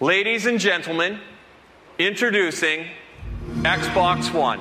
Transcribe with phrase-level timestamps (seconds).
[0.00, 1.18] Ladies and gentlemen,
[1.98, 2.86] introducing
[3.62, 4.60] Xbox One.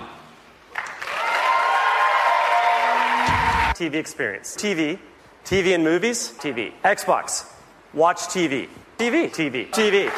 [3.76, 4.56] TV experience.
[4.56, 4.98] TV.
[5.46, 6.34] TV and movies.
[6.40, 6.74] TV.
[6.84, 7.46] Xbox.
[7.94, 8.68] Watch TV.
[8.98, 9.30] TV.
[9.30, 9.70] TV.
[9.70, 10.10] TV.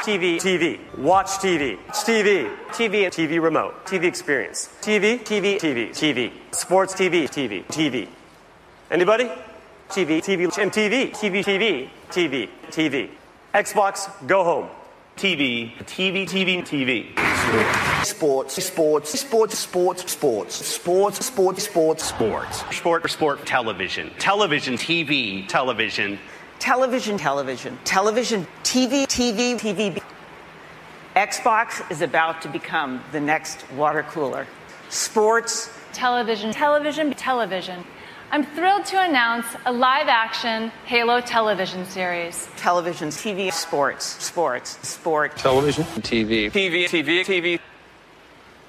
[0.00, 0.36] TV.
[0.40, 0.96] TV.
[0.96, 1.76] Watch TV.
[1.90, 2.56] TV.
[2.68, 3.84] TV TV remote.
[3.84, 4.70] TV experience.
[4.80, 5.18] TV.
[5.18, 5.60] TV.
[5.60, 5.90] TV.
[5.90, 6.32] TV.
[6.52, 7.24] Sports TV.
[7.28, 7.66] TV.
[7.66, 8.08] TV.
[8.90, 9.30] Anybody?
[9.88, 10.20] TV.
[10.22, 10.58] TV.
[10.58, 11.10] And TV.
[11.12, 11.44] TV.
[11.44, 11.88] TV.
[12.10, 12.48] TV.
[12.70, 13.10] TV.
[13.54, 14.08] Xbox.
[14.26, 14.68] Go home.
[15.16, 18.04] TV, TV, TV, TV.
[18.04, 22.76] Sports, sports, sports, sports, sports, sports, sports, sports, Sports.
[22.76, 24.10] Sport, sport, television.
[24.18, 26.18] Television, TV, television.
[26.58, 30.02] Television, television, television, TV, TV, TV.
[31.16, 34.46] Xbox is about to become the next water cooler.
[34.90, 37.82] Sports, television, television, television.
[38.32, 42.48] I'm thrilled to announce a live action Halo television series.
[42.56, 45.36] television, TV, sports, sports, sport.
[45.36, 46.50] Television, TV.
[46.50, 47.60] TV, TV, TV.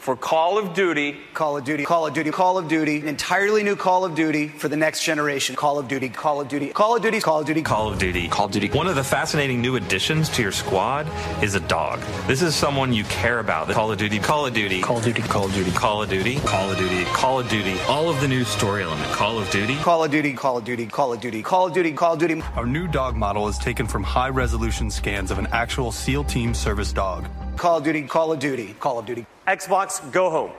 [0.07, 3.61] For Call of Duty, Call of Duty, Call of Duty, Call of Duty, an entirely
[3.61, 5.53] new Call of Duty for the next generation.
[5.57, 8.29] Call of Duty, Call of Duty, Call of Duty, Call of Duty, Call of Duty.
[8.29, 8.69] Call of Duty.
[8.69, 11.09] One of the fascinating new additions to your squad
[11.43, 11.99] is a dog.
[12.25, 13.67] This is someone you care about.
[13.67, 14.17] Call of Duty.
[14.19, 14.79] Call of Duty.
[14.79, 15.71] Call of Duty, Call of Duty.
[15.71, 16.39] Call of Duty.
[16.39, 17.03] Call of Duty.
[17.03, 17.77] Call of Duty.
[17.89, 19.11] All of the new story element.
[19.11, 19.75] Call of Duty.
[19.75, 22.41] Call of Duty, Call of Duty, Call of Duty, Call of Duty, Call of Duty.
[22.55, 26.53] Our new dog model is taken from high resolution scans of an actual SEAL team
[26.53, 27.27] service dog.
[27.57, 29.25] Call of Duty, Call of Duty, Call of Duty.
[29.47, 30.11] Xbox.
[30.11, 30.51] Go home.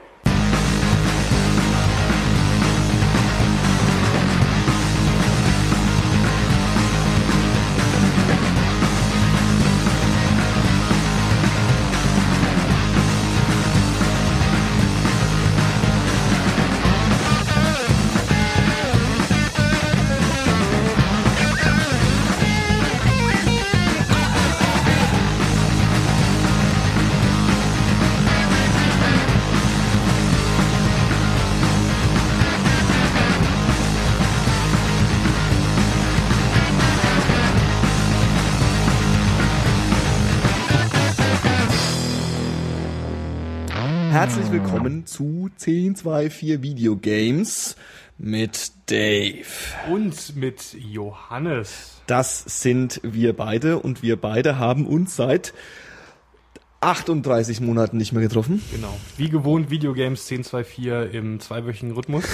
[44.28, 47.76] Herzlich willkommen zu 1024 Videogames
[48.18, 49.46] mit Dave.
[49.90, 52.02] Und mit Johannes.
[52.06, 55.54] Das sind wir beide und wir beide haben uns seit
[56.82, 58.62] 38 Monaten nicht mehr getroffen.
[58.70, 58.94] Genau.
[59.16, 62.24] Wie gewohnt Videogames 1024 im zweiwöchigen Rhythmus.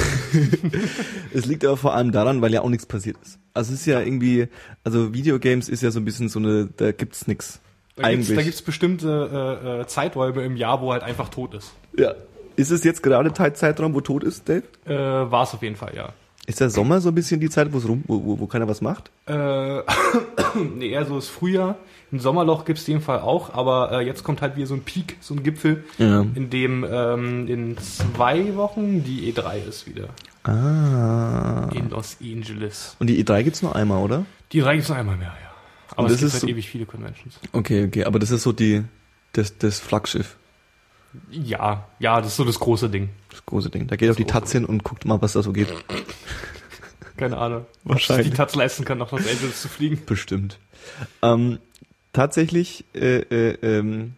[1.33, 3.39] Es liegt aber vor allem daran, weil ja auch nichts passiert ist.
[3.53, 4.49] Also es ist ja irgendwie,
[4.83, 7.61] also Videogames ist ja so ein bisschen so eine, da gibt's nix.
[7.97, 11.73] Da da gibt's bestimmte äh, äh, Zeiträume im Jahr, wo halt einfach tot ist.
[11.97, 12.15] ja.
[12.57, 14.63] Ist es jetzt gerade Zeit- Zeitraum, wo tot ist, Dave?
[14.87, 16.11] Äh, War es auf jeden Fall, ja.
[16.47, 18.81] Ist der Sommer so ein bisschen die Zeit, wo es rum, wo, wo, keiner was
[18.81, 19.11] macht?
[19.27, 19.79] Äh,
[20.77, 21.75] nee, eher so ist Frühjahr.
[22.13, 24.83] Ein Sommerloch gibt's in dem Fall auch, aber äh, jetzt kommt halt wieder so ein
[24.83, 26.21] Peak, so ein Gipfel, Ja.
[26.21, 30.11] in dem ähm, in zwei Wochen die E3 ist wieder.
[30.45, 31.69] Ah.
[31.75, 32.95] In Los Angeles.
[33.01, 34.25] Und die E3 gibt's nur einmal, oder?
[34.53, 35.44] Die E3 gibt's noch einmal mehr, ja.
[35.91, 37.39] Aber Und es das gibt ist halt so- ewig viele Conventions.
[37.53, 38.83] Okay, okay, aber das ist so die,
[39.33, 40.37] das, das Flaggschiff.
[41.31, 43.11] Ja, ja, das ist so das große Ding.
[43.31, 43.87] Das große Ding.
[43.87, 45.69] Da geht auf die Taz hin und guckt mal, was da so geht.
[47.17, 47.67] Keine Ahnung.
[47.85, 48.31] Wahrscheinlich.
[48.31, 50.03] Die Taz leisten kann, nach Los Angeles zu fliegen.
[50.05, 50.59] Bestimmt.
[51.23, 51.59] Ähm,
[52.13, 54.15] tatsächlich äh, äh, ähm,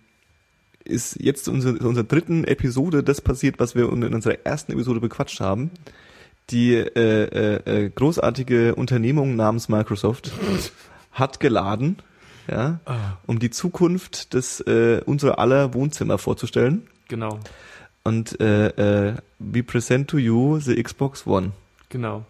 [0.85, 5.41] ist jetzt unsere, unserer dritten Episode das passiert, was wir in unserer ersten Episode bequatscht
[5.41, 5.71] haben.
[6.49, 10.33] Die äh, äh, äh, großartige Unternehmung namens Microsoft
[11.17, 11.97] hat geladen,
[12.51, 12.79] ja,
[13.27, 16.87] um die Zukunft des äh, unserer aller Wohnzimmer vorzustellen.
[17.09, 17.39] Genau,
[18.05, 21.53] Und äh, äh, we present to you the Xbox One.
[21.89, 22.25] genau.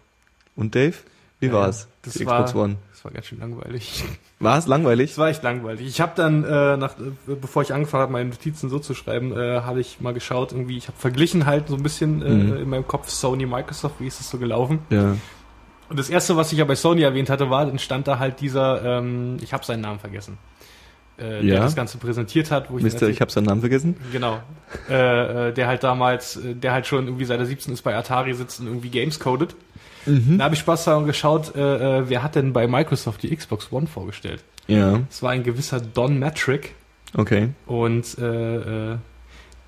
[0.55, 0.95] Und Dave,
[1.39, 1.87] wie Ja, war's?
[2.01, 2.75] Das die war, Xbox One.
[2.91, 4.03] Das war ganz schön langweilig.
[4.39, 5.11] War es langweilig?
[5.11, 5.87] Es war echt langweilig.
[5.87, 9.35] Ich habe dann, äh, nach, äh, bevor ich angefangen habe, meine Notizen so zu schreiben,
[9.35, 12.57] äh, habe ich mal geschaut, irgendwie, ich habe verglichen halt so ein bisschen äh, Mhm.
[12.57, 14.79] in meinem Kopf Sony, Microsoft, wie ist das so gelaufen?
[14.91, 15.15] Ja.
[15.89, 18.41] Und das erste, was ich ja bei Sony erwähnt hatte, war, dann stand da halt
[18.41, 20.37] dieser, ähm, ich habe seinen Namen vergessen,
[21.19, 21.53] äh, Ja.
[21.55, 23.95] der das Ganze präsentiert hat, wo ich Mister, ich habe seinen Namen vergessen.
[24.11, 24.39] Genau.
[24.89, 27.95] Äh, äh, der halt damals, äh, der halt schon irgendwie seit er 17 ist bei
[27.95, 29.55] Atari sitzt und irgendwie Games codet.
[30.05, 30.37] Mhm.
[30.37, 33.71] Da habe ich Spaß daran geschaut, äh, äh, wer hat denn bei Microsoft die Xbox
[33.71, 34.43] One vorgestellt?
[34.67, 36.73] Ja, Es war ein gewisser Don Metric
[37.15, 37.49] okay.
[37.65, 38.97] und äh, äh,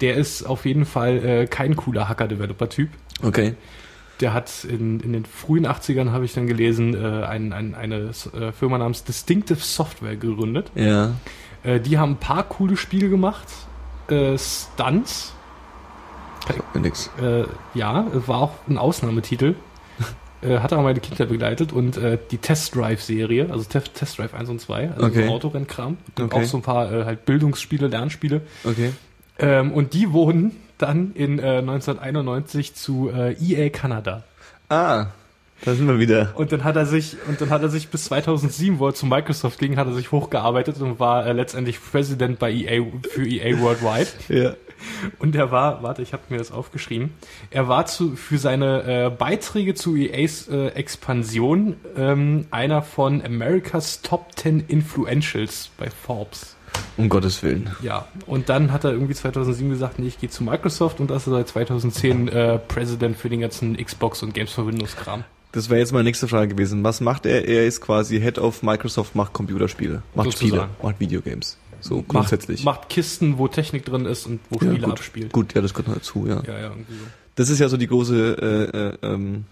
[0.01, 2.89] der ist auf jeden Fall äh, kein cooler Hacker-Developer-Typ.
[3.23, 3.53] Okay.
[4.21, 8.11] Der hat in, in den frühen 80ern, habe ich dann gelesen, äh, ein, ein, eine
[8.33, 10.71] äh, Firma namens Distinctive Software gegründet.
[10.75, 11.13] Ja.
[11.63, 13.47] Äh, die haben ein paar coole Spiele gemacht.
[14.09, 15.33] Äh, Stunts,
[16.73, 17.09] mir nix.
[17.21, 17.43] äh,
[17.75, 19.55] ja, war auch ein Ausnahmetitel.
[20.41, 24.17] äh, hat auch meine Kinder begleitet und äh, die Test Drive Serie, also Test, Test
[24.17, 25.27] Drive 1 und 2, also Okay.
[25.27, 25.33] so
[26.19, 26.35] Okay.
[26.35, 28.41] auch so ein paar äh, halt Bildungsspiele, Lernspiele.
[28.63, 28.91] Okay.
[29.37, 34.23] Ähm, und die wurden dann in äh, 1991 zu äh, EA Kanada.
[34.69, 35.07] Ah,
[35.65, 36.31] da sind wir wieder.
[36.35, 39.05] Und dann hat er sich und dann hat er sich bis 2007, wo er zu
[39.05, 43.59] Microsoft ging, hat er sich hochgearbeitet und war äh, letztendlich President bei EA für EA
[43.59, 44.07] Worldwide.
[44.29, 44.53] Ja.
[45.17, 47.11] Und er war, warte, ich habe mir das aufgeschrieben.
[47.51, 54.01] Er war zu, für seine äh, Beiträge zu EAs äh, Expansion ähm, einer von America's
[54.01, 56.55] Top 10 Influentials bei Forbes.
[56.97, 57.69] Um Gottes Willen.
[57.81, 61.23] Ja, und dann hat er irgendwie 2007 gesagt, nee, ich gehe zu Microsoft und das
[61.23, 65.23] ist er seit 2010 äh, President für den ganzen Xbox und Games for Windows Kram.
[65.51, 66.83] Das wäre jetzt meine nächste Frage gewesen.
[66.83, 67.47] Was macht er?
[67.47, 70.71] Er ist quasi Head of Microsoft, macht Computerspiele, macht Spiele, Sozusagen.
[70.83, 71.57] macht Videogames.
[71.81, 72.63] So grundsätzlich.
[72.63, 74.91] Macht, macht Kisten, wo Technik drin ist und wo ja, Spiele gut.
[74.91, 75.31] abspielt.
[75.31, 76.43] Gut, ja, das gehört dazu, ja.
[76.45, 77.05] Ja, ja, irgendwie so.
[77.35, 79.45] Das ist ja so die große, äh, äh, ähm,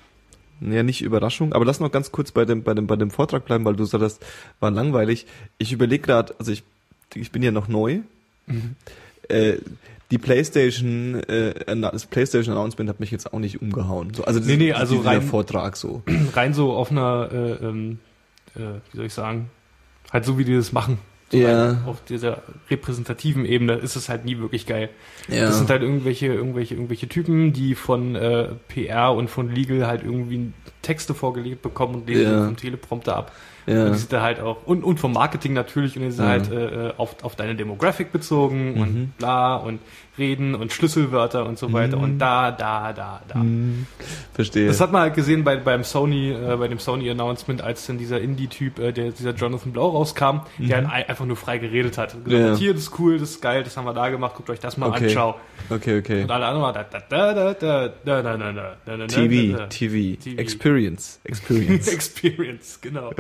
[0.59, 3.45] ja nicht Überraschung, aber lass noch ganz kurz bei dem, bei dem, bei dem Vortrag
[3.45, 4.23] bleiben, weil du sagst,
[4.59, 5.25] war langweilig.
[5.57, 6.63] Ich überlege gerade, also ich,
[7.15, 7.99] ich bin ja noch neu.
[8.47, 8.75] Mhm.
[9.29, 9.57] Äh,
[10.11, 14.13] die PlayStation, äh, das PlayStation Announcement hat mich jetzt auch nicht umgehauen.
[14.13, 16.01] So, also Nee, nee, also rein- Vortrag so.
[16.33, 17.99] Rein so auf einer, äh, ähm,
[18.55, 18.59] äh,
[18.91, 19.49] wie soll ich sagen,
[20.13, 20.97] halt so wie die das machen.
[21.29, 21.81] So Ja.
[21.85, 24.89] Auf dieser repräsentativen Ebene ist es halt nie wirklich geil.
[25.27, 25.41] Ja.
[25.47, 30.03] Das sind halt irgendwelche, irgendwelche, irgendwelche Typen, die von äh, PR und von Legal halt
[30.03, 30.53] irgendwie
[30.83, 32.45] Texte vorgelegt bekommen und lesen Ja.
[32.45, 33.33] vom Teleprompter ab.
[33.67, 33.85] Ja.
[33.85, 36.31] Und die sind da halt auch, und, und vom Marketing natürlich, und die sind Ja.
[36.31, 38.81] halt äh, auf, auf deine Demographic bezogen Mhm.
[38.81, 39.79] und bla und
[40.17, 42.03] reden und Schlüsselwörter und so weiter Mhm.
[42.03, 43.45] und da, da, da, da.
[44.33, 44.65] Verstehe.
[44.67, 48.19] Das hat man halt gesehen bei, beim Sony, äh, bei dem Sony-Announcement, als dann dieser
[48.19, 50.91] Indie-Typ, äh, der, dieser Jonathan Blau rauskam, der Mhm.
[50.91, 52.15] halt ein- einfach nur frei geredet hat.
[52.15, 52.51] Und gesagt Ja.
[52.53, 54.59] hat, Hier, das ist cool, das ist geil, das haben wir da gemacht, guckt euch
[54.59, 55.05] das mal Okay.
[55.05, 55.35] an, ciao.
[55.69, 56.23] Okay, okay.
[56.23, 58.51] Und alle anderen da, da, da, da, da, da, da, da,
[58.85, 59.65] da, da, TV, da, da.
[59.67, 60.39] TV, TV.
[60.41, 61.87] Experience, Experience.
[61.93, 63.11] Experience, genau.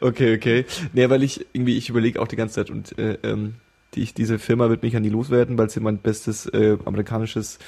[0.00, 0.64] Okay, okay.
[0.92, 3.54] Nee, weil ich irgendwie, ich überlege auch die ganze Zeit und äh, ähm,
[3.94, 7.58] die, ich, diese Firma wird mich ja nie loswerden, weil sie mein bestes äh, amerikanisches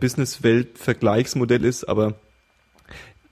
[0.00, 2.14] Business-Welt-Vergleichsmodell ist, aber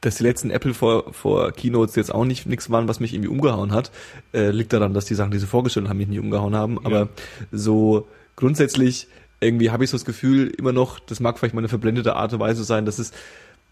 [0.00, 3.30] dass die letzten Apple vor, vor Keynotes jetzt auch nicht nichts waren, was mich irgendwie
[3.30, 3.90] umgehauen hat,
[4.32, 6.84] äh, liegt daran, dass die Sachen, die sie vorgestellt haben, mich nicht umgehauen haben.
[6.84, 7.08] Aber
[7.50, 8.06] so
[8.36, 9.08] grundsätzlich
[9.40, 12.32] irgendwie habe ich so das Gefühl immer noch, das mag vielleicht mal eine verblendete Art
[12.32, 13.12] und Weise sein, dass es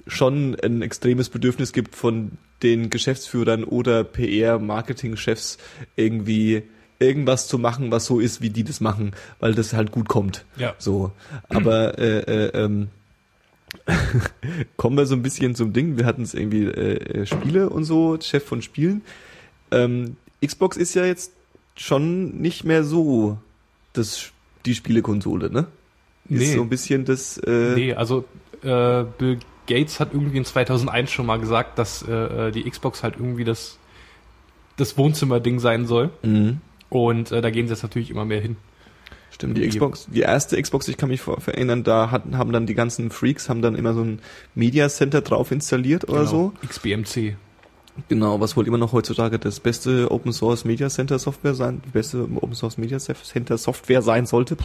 [0.06, 5.58] schon ein extremes Bedürfnis gibt von den Geschäftsführern oder PR-Marketing-Chefs
[5.96, 6.62] irgendwie
[6.98, 10.44] irgendwas zu machen, was so ist, wie die das machen, weil das halt gut kommt.
[10.56, 10.74] Ja.
[10.78, 11.12] So.
[11.48, 12.88] Aber äh, äh, ähm,
[14.76, 15.96] kommen wir so ein bisschen zum Ding.
[15.98, 19.02] Wir hatten es irgendwie äh, äh, Spiele und so, Chef von Spielen.
[19.70, 21.32] Ähm, Xbox ist ja jetzt
[21.76, 23.38] schon nicht mehr so
[23.92, 24.30] das
[24.64, 25.66] die Spielekonsole, ne?
[26.28, 26.54] Ist Nee.
[26.54, 28.24] so ein bisschen das äh, Nee, also
[28.62, 33.14] äh, Bill Gates hat irgendwie in 2001 schon mal gesagt, dass äh, die Xbox halt
[33.16, 33.78] irgendwie das,
[34.76, 36.10] das Wohnzimmerding sein soll.
[36.22, 36.60] Mhm.
[36.90, 38.56] Und äh, da gehen sie jetzt natürlich immer mehr hin.
[39.30, 42.74] Stimmt, die Xbox, die erste Xbox, ich kann mich erinnern, da hatten, haben dann die
[42.74, 44.20] ganzen Freaks, haben dann immer so ein
[44.54, 46.30] Media Center drauf installiert oder Genau.
[46.30, 46.52] so.
[46.64, 47.36] XBMC.
[48.08, 51.90] Genau, was wohl immer noch heutzutage das beste Open Source Media Center Software sein, die
[51.90, 54.56] beste Open Source Media Center Software sein sollte.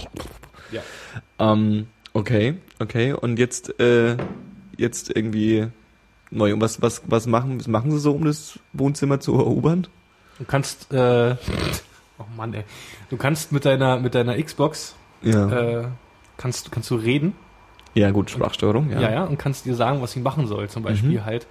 [0.72, 0.82] Ja.
[1.40, 3.14] Ähm, okay, okay.
[3.14, 4.18] Und jetzt, äh,
[4.80, 5.68] jetzt irgendwie
[6.32, 6.54] neu.
[6.54, 9.88] Und was, was, was machen, was machen sie so, um das Wohnzimmer zu erobern?
[10.38, 11.36] Du kannst, äh,
[12.18, 12.64] oh Mann, ey.
[13.10, 15.50] Du kannst mit deiner, mit deiner Xbox, Ja.
[15.82, 15.88] äh,
[16.38, 17.34] kannst, kannst du reden.
[17.96, 19.02] ja, gut, Sprachsteuerung, ja.
[19.02, 19.12] Ja.
[19.12, 20.70] ja, und kannst dir sagen, was sie machen soll.
[20.70, 21.26] Zum Beispiel Mhm.
[21.26, 21.48] halt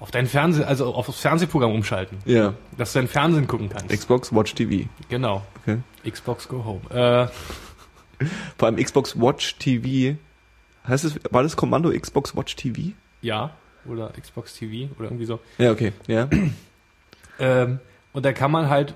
[0.00, 2.18] auf dein Fernseh, also auf das Fernsehprogramm umschalten.
[2.26, 2.54] Ja.
[2.76, 3.88] Dass du dein Fernsehen gucken kannst.
[3.88, 4.86] Xbox Watch TV.
[5.08, 5.42] genau.
[5.62, 5.78] Okay.
[6.08, 6.80] Xbox Go Home.
[6.90, 7.28] Äh,
[8.58, 10.16] Vor allem Xbox Watch TV.
[10.86, 12.92] Heißt es, war das Kommando Xbox Watch TV?
[13.22, 13.50] ja.
[13.86, 15.40] Oder Xbox TV oder irgendwie so.
[15.58, 16.26] Ja, okay, ja.
[17.38, 17.80] Ähm,
[18.14, 18.94] und da kann man halt,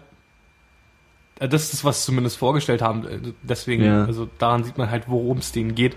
[1.40, 3.06] äh, das ist das, was sie zumindest vorgestellt haben.
[3.06, 4.06] äh, Deswegen, Ja.
[4.06, 5.94] also daran sieht man halt, worum es denen geht.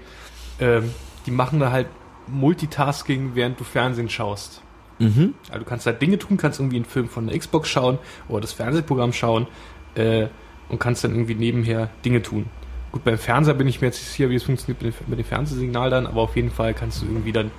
[0.59, 0.91] Ähm,
[1.25, 1.87] die machen da halt
[2.27, 4.61] Multitasking, während du Fernsehen schaust.
[4.99, 5.35] Mhm.
[5.47, 8.41] Also du kannst halt Dinge tun, kannst irgendwie einen Film von der Xbox schauen oder
[8.41, 9.47] das Fernsehprogramm schauen
[9.95, 10.27] äh,
[10.67, 12.47] und kannst dann irgendwie nebenher Dinge tun.
[12.91, 15.89] Gut, beim Fernseher bin ich mir jetzt nicht sicher, wie es funktioniert mit dem, Fernsehsignal
[15.89, 17.51] dann, aber auf jeden Fall kannst du irgendwie dann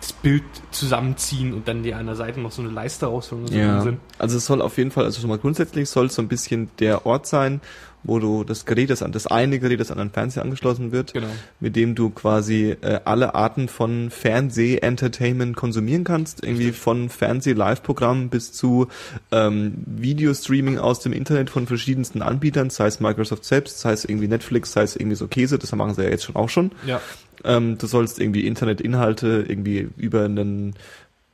[0.00, 3.54] das Bild zusammenziehen und dann dir an der Seite noch so eine Leiste rausholen so
[3.54, 3.84] Ja,
[4.18, 6.70] also es soll auf jeden Fall, also schon mal grundsätzlich soll es so ein bisschen
[6.78, 7.60] der Ort sein,
[8.04, 11.14] wo du das Gerät, das an das eine Gerät, das an einen Fernseher angeschlossen wird,
[11.14, 11.26] Genau.
[11.58, 18.52] mit dem du quasi äh, alle Arten von Fernseh-Entertainment konsumieren kannst, irgendwie von Fernseh-Live-Programmen bis
[18.52, 18.86] zu
[19.32, 24.28] ähm, Videostreaming aus dem Internet von verschiedensten Anbietern, sei es Microsoft selbst, sei es irgendwie
[24.28, 26.70] Netflix, sei es irgendwie so Käse, das machen sie ja jetzt schon auch schon.
[26.86, 27.00] Ja.
[27.44, 30.74] Ähm, du sollst irgendwie Internetinhalte irgendwie über einen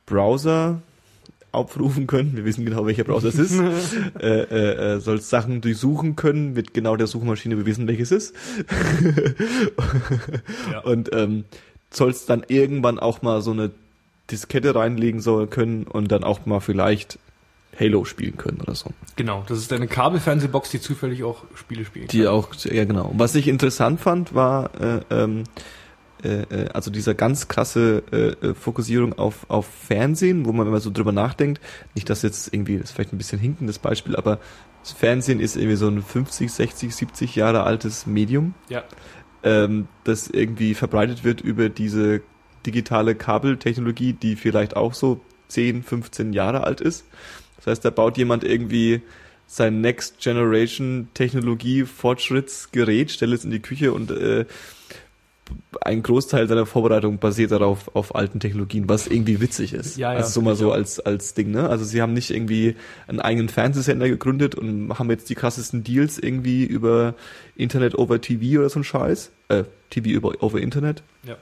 [0.05, 0.81] Browser
[1.51, 2.35] aufrufen können.
[2.35, 3.59] Wir wissen genau, welcher Browser es ist.
[4.19, 7.57] äh, äh, äh, sollst Sachen durchsuchen können mit genau der Suchmaschine.
[7.57, 8.35] Wir wissen, welches es ist.
[10.71, 10.79] Ja.
[10.79, 11.45] Und ähm,
[11.91, 13.71] sollst dann irgendwann auch mal so eine
[14.31, 17.19] Diskette reinlegen sollen können und dann auch mal vielleicht
[17.79, 18.91] Halo spielen können oder so.
[19.15, 23.11] Genau, das ist eine Kabelfernsehbox, die zufällig auch Spiele spielen Die auch, ja genau.
[23.17, 25.43] Was ich interessant fand, war äh, ähm,
[26.25, 30.73] äh, äh, also dieser ganz krasse äh, äh, Fokussierung auf, auf Fernsehen, wo man, wenn
[30.73, 31.61] man so drüber nachdenkt,
[31.93, 34.39] nicht, dass jetzt irgendwie, das ist vielleicht ein bisschen hinkendes Beispiel, aber
[34.81, 38.83] das Fernsehen ist irgendwie so ein 50, 60, 70 Jahre altes Medium, Ja,
[39.43, 42.21] ähm, das irgendwie verbreitet wird über diese
[42.65, 47.05] digitale Kabeltechnologie, die vielleicht auch so 10, 15 Jahre alt ist.
[47.57, 49.01] Das heißt, da baut jemand irgendwie
[49.47, 54.45] sein Next Generation Technologie Fortschrittsgerät, stellt es in die Küche und äh,
[55.81, 59.97] ein Großteil seiner Vorbereitung basiert darauf auf alten Technologien, was irgendwie witzig ist.
[59.97, 61.69] Ja, ja, also so mal so als als Ding, ne?
[61.69, 62.75] Also sie haben nicht irgendwie
[63.07, 67.13] einen eigenen Fernsehsender gegründet und haben jetzt die krassesten Deals irgendwie über
[67.55, 71.35] Internet over TV oder so ein Scheiß, äh, TV über over Internet, ja.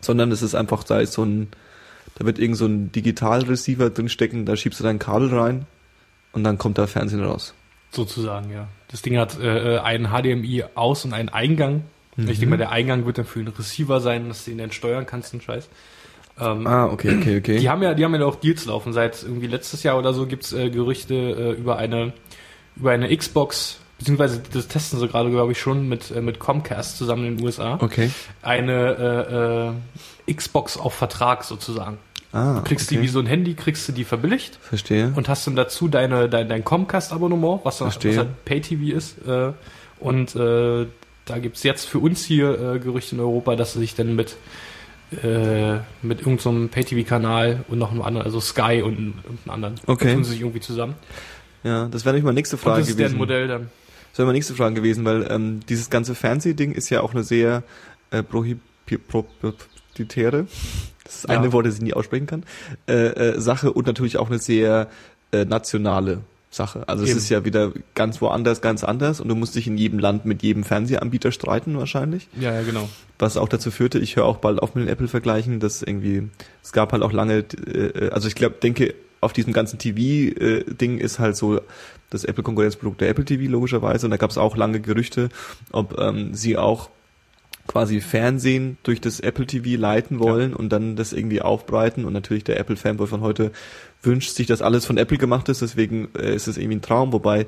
[0.00, 1.48] sondern es ist einfach da ist so ein
[2.16, 5.66] da wird irgend so ein Digital-Receiver drinstecken, da schiebst du dein Kabel rein
[6.32, 7.54] und dann kommt da Fernsehen raus.
[7.90, 8.68] Sozusagen, ja.
[8.88, 11.84] Das Ding hat äh, einen HDMI aus und einen Eingang.
[12.28, 14.72] Ich denke mal, der Eingang wird dann für einen Receiver sein, dass du ihn dann
[14.72, 15.68] steuern kannst und Scheiß.
[16.38, 17.58] Ähm, Ah, okay, okay, okay.
[17.58, 18.92] Die haben ja, die haben ja auch Deals laufen.
[18.92, 22.12] Seit irgendwie letztes Jahr oder so gibt's äh, Gerüchte äh, über eine
[22.76, 26.96] über eine Xbox, beziehungsweise das testen sie gerade, glaube ich, schon mit äh, mit Comcast
[26.96, 27.78] zusammen in den USA.
[27.80, 28.10] okay.
[28.42, 29.74] Eine
[30.26, 31.98] äh, äh, Xbox auf Vertrag sozusagen.
[32.32, 32.96] Ah, Du kriegst okay.
[32.96, 35.12] die wie so ein Handy, kriegst du die verbilligt Verstehe.
[35.16, 39.16] und hast dann dazu deine, dein, dein Comcast-Abonnement, was, dann- was halt Pay-TV ist.
[39.26, 39.52] Äh,
[39.98, 40.86] und äh,
[41.30, 44.36] da gibt's jetzt für uns hier äh, Gerüchte in Europa, dass sie sich dann mit,
[45.22, 50.14] äh, mit irgendeinem Pay-TV-Kanal und noch einem anderen, also Sky und, und einem anderen, Okay.
[50.14, 50.94] tun sie sich irgendwie zusammen.
[51.62, 53.18] Ja, das wäre nämlich meine nächste Und Frage das ist gewesen.
[53.18, 53.70] Modell dann.
[54.10, 57.22] Das wäre meine nächste Frage gewesen, weil ähm, dieses ganze Fernsehding ist ja auch eine
[57.22, 57.62] sehr
[58.10, 58.58] äh, prohibi-
[59.08, 60.46] pro- proprietäre,
[61.04, 61.38] das ist Ja.
[61.38, 62.44] eine Wort, das ich nie aussprechen kann,
[62.88, 62.92] äh,
[63.34, 64.88] äh, Sache und natürlich auch eine sehr
[65.32, 66.88] äh, nationale Sache.
[66.88, 67.18] Also es Eben.
[67.18, 70.42] ist ja wieder ganz woanders, ganz anders und du musst dich in jedem Land mit
[70.42, 72.28] jedem Fernsehanbieter streiten wahrscheinlich.
[72.38, 72.88] Ja, ja, genau.
[73.20, 76.28] was auch dazu führte, ich höre auch bald auf mit den Apple-Vergleichen, dass irgendwie,
[76.62, 81.20] es gab halt auch lange, äh, also ich glaube, denke, auf diesem ganzen TV-Ding ist
[81.20, 81.60] halt so
[82.08, 85.28] das Apple-Konkurrenzprodukt der Apple TV logischerweise und da gab es auch lange Gerüchte,
[85.70, 86.90] ob ähm, sie auch
[87.66, 92.42] quasi Fernsehen durch das Apple TV leiten wollen und dann das irgendwie aufbreiten und natürlich
[92.42, 93.52] der Apple-Fanboy von heute
[94.02, 97.12] wünscht sich, dass alles von Apple gemacht ist, deswegen äh, ist es irgendwie ein Traum,
[97.12, 97.46] wobei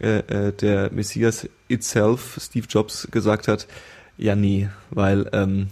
[0.00, 3.66] äh, äh, der Messias itself, Steve Jobs, gesagt hat,
[4.16, 5.68] ja nee, weil ähm,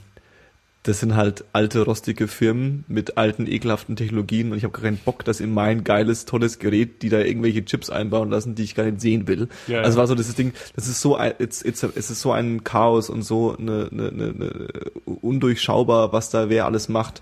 [0.83, 4.97] das sind halt alte, rostige Firmen mit alten, ekelhaften Technologien und ich habe gar keinen
[4.97, 8.75] Bock, dass in mein geiles, tolles Gerät, die da irgendwelche Chips einbauen lassen, die ich
[8.75, 9.49] gar nicht sehen will.
[9.67, 12.33] Ja, also war so dieses Ding, das ist so ein, it's, it's es ist so
[12.33, 17.21] ein Chaos und so eine, eine, eine, eine undurchschaubar, was da wer alles macht,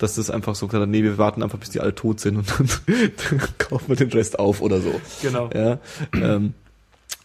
[0.00, 2.36] dass das einfach so gesagt hat, nee, wir warten einfach, bis die alle tot sind
[2.36, 2.68] und dann,
[3.30, 5.00] dann kaufen wir den Rest auf oder so.
[5.22, 5.48] Genau.
[5.54, 5.78] Ja,
[6.14, 6.54] ähm,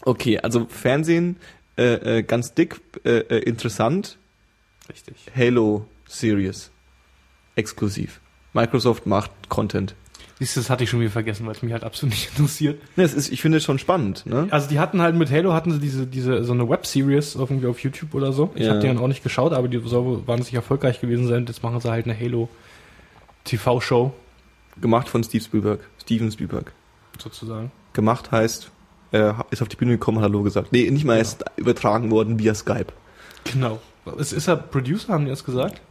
[0.03, 1.37] okay, also Fernsehen
[1.77, 4.17] äh, äh, ganz dick, äh, äh, interessant.
[4.89, 5.15] Richtig.
[5.35, 6.71] Halo Series.
[7.55, 8.19] Exklusiv.
[8.53, 9.95] Microsoft macht Content.
[10.39, 12.81] Siehst du, das hatte ich schon wieder vergessen, weil es mich halt absolut nicht interessiert.
[12.97, 14.47] Ne, es ist, ich finde es schon spannend, ne?
[14.51, 17.67] Also die hatten halt mit Halo hatten sie diese diese so eine Web-Series auf, irgendwie
[17.67, 18.51] auf YouTube oder so.
[18.55, 18.71] Ich Ja.
[18.71, 21.45] habe die dann auch nicht geschaut, aber die soll wahnsinnig erfolgreich gewesen sein.
[21.47, 22.49] Jetzt machen sie halt eine Halo
[23.45, 24.13] TV-Show
[24.81, 25.79] Gemacht von Steve Spielberg.
[26.01, 26.73] Steven Spielberg.
[27.17, 27.71] sozusagen.
[27.93, 28.71] Gemacht heißt,
[29.11, 30.71] er ist auf die Bühne gekommen, hat Hallo gesagt.
[30.71, 32.87] Nee, nicht mal, er ist übertragen worden via Skype.
[33.45, 33.79] Genau.
[34.19, 35.81] Es ist er Producer, haben die das gesagt?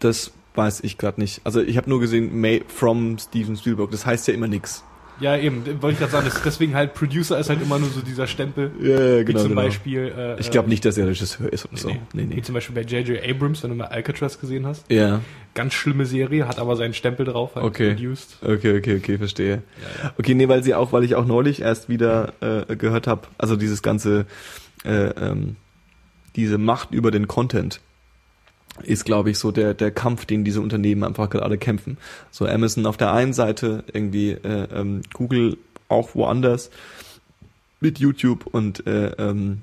[0.00, 1.40] Das weiß ich gerade nicht.
[1.44, 3.90] Also ich habe nur gesehen, made from Steven Spielberg.
[3.90, 4.84] Das heißt ja immer nix.
[5.20, 6.30] Ja, eben, wollte ich gerade sagen.
[6.44, 8.72] Deswegen halt Producer ist halt immer nur so dieser Stempel.
[8.80, 9.62] Ja, ja, wie genau, zum genau.
[9.62, 10.12] Beispiel.
[10.16, 11.88] Äh, Ich glaube äh, nicht, dass er Regisseur ist oder so.
[11.88, 12.42] Nee, Nee, Wie nee.
[12.42, 13.22] zum Beispiel bei J.J.
[13.28, 14.90] Abrams, wenn du mal Alcatraz gesehen hast.
[14.90, 15.20] Ja.
[15.54, 17.94] Ganz schlimme Serie, hat aber seinen Stempel drauf, halt Okay.
[17.94, 18.38] produced.
[18.42, 19.50] Okay, okay, okay, verstehe.
[20.00, 20.12] Ja, ja.
[20.18, 23.54] Okay, nee, weil sie auch, weil ich auch neulich erst wieder äh, gehört habe, also
[23.54, 24.26] dieses ganze,
[24.84, 25.54] äh, ähm,
[26.34, 27.80] diese Macht über den Content
[28.82, 31.96] ist, glaube ich, so der der Kampf, den diese Unternehmen einfach gerade kämpfen.
[32.30, 36.70] So Amazon auf der einen Seite, irgendwie äh, ähm, Google auch woanders
[37.80, 39.62] mit YouTube und äh, ähm,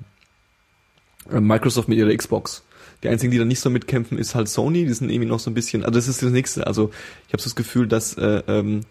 [1.30, 2.64] äh, Microsoft mit ihrer Xbox.
[3.02, 4.84] Die einzigen, die da nicht so mitkämpfen, ist halt Sony.
[4.86, 5.82] Die sind irgendwie noch so ein bisschen.
[5.82, 6.66] Also das ist das nächste.
[6.66, 6.90] Also
[7.26, 8.82] ich habe so das Gefühl, dass äh, ähm,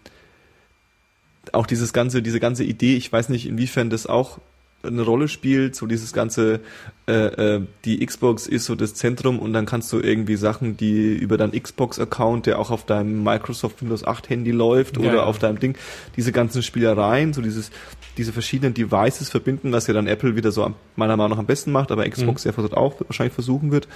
[1.52, 4.38] auch dieses ganze, diese ganze Idee, ich weiß nicht, inwiefern das auch
[4.84, 6.60] eine Rolle spielt, so dieses ganze,
[7.06, 7.12] äh,
[7.56, 11.36] äh, die Xbox ist so das Zentrum und dann kannst du irgendwie Sachen, die über
[11.36, 15.22] deinen Xbox-Account, der auch auf deinem Microsoft Windows 8 Handy läuft Ja, oder ja.
[15.24, 15.76] auf deinem Ding,
[16.16, 17.70] diese ganzen Spielereien, so dieses,
[18.16, 21.46] diese verschiedenen Devices verbinden, was ja dann Apple wieder so am- meiner Meinung nach am
[21.46, 23.88] besten macht, aber Xbox ja versucht auch wahrscheinlich versuchen wird.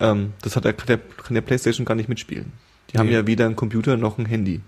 [0.00, 2.52] Ähm, das hat der, kann der, kann der PlayStation gar nicht mitspielen.
[2.92, 3.14] Die haben Nee.
[3.14, 4.60] ja weder einen Computer noch ein Handy,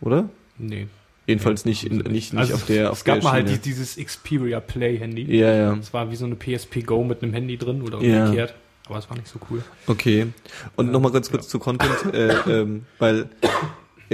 [0.00, 0.28] oder?
[0.58, 0.86] Nee.
[1.26, 3.58] Jedenfalls nicht, in, nicht, nicht Also, auf der, auf es gab der mal halt Schiene.
[3.58, 5.22] die- dieses Xperia Play Handy.
[5.36, 5.74] Ja, ja.
[5.74, 8.24] Es war wie so eine PSP Go mit einem Handy drin oder Ja.
[8.26, 8.54] umgekehrt.
[8.88, 9.64] Aber es war nicht so cool.
[9.88, 10.28] Okay.
[10.76, 13.28] Und nochmal ganz kurz zu Content, äh, ähm, weil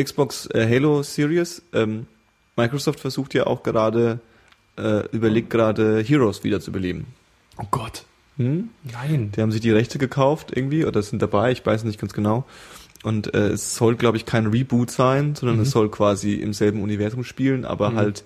[0.01, 2.07] Xbox äh, Halo Series, ähm,
[2.57, 4.21] Microsoft versucht ja auch gerade,
[4.79, 7.07] äh, überlegt gerade Heroes wieder zu beleben.
[7.59, 8.05] Oh Gott.
[8.39, 8.71] Hm?
[8.91, 9.31] Nein.
[9.37, 12.47] Die haben sich die Rechte gekauft irgendwie oder sind dabei, ich weiß nicht ganz genau.
[13.03, 15.63] Und äh, es soll, glaube ich, kein Reboot sein, sondern Mhm.
[15.63, 17.97] es soll quasi im selben Universum spielen, aber Mhm.
[17.97, 18.25] halt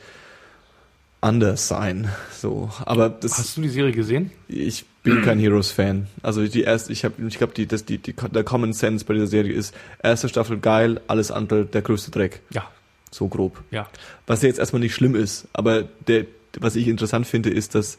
[1.20, 2.08] anders sein.
[2.36, 4.30] So, aber das Hast du die Serie gesehen?
[4.48, 6.08] ich bin kein Heroes-Fan.
[6.22, 9.14] Also die erste, ich habe, ich glaube, die, das, die, die, der Common Sense bei
[9.14, 12.42] dieser Serie ist, erste Staffel geil, alles andere der größte Dreck.
[12.50, 12.68] Ja.
[13.10, 13.62] So grob.
[13.70, 13.88] Ja.
[14.26, 16.26] Was ja jetzt erstmal nicht schlimm ist, aber der,
[16.60, 17.98] was ich interessant finde, ist, dass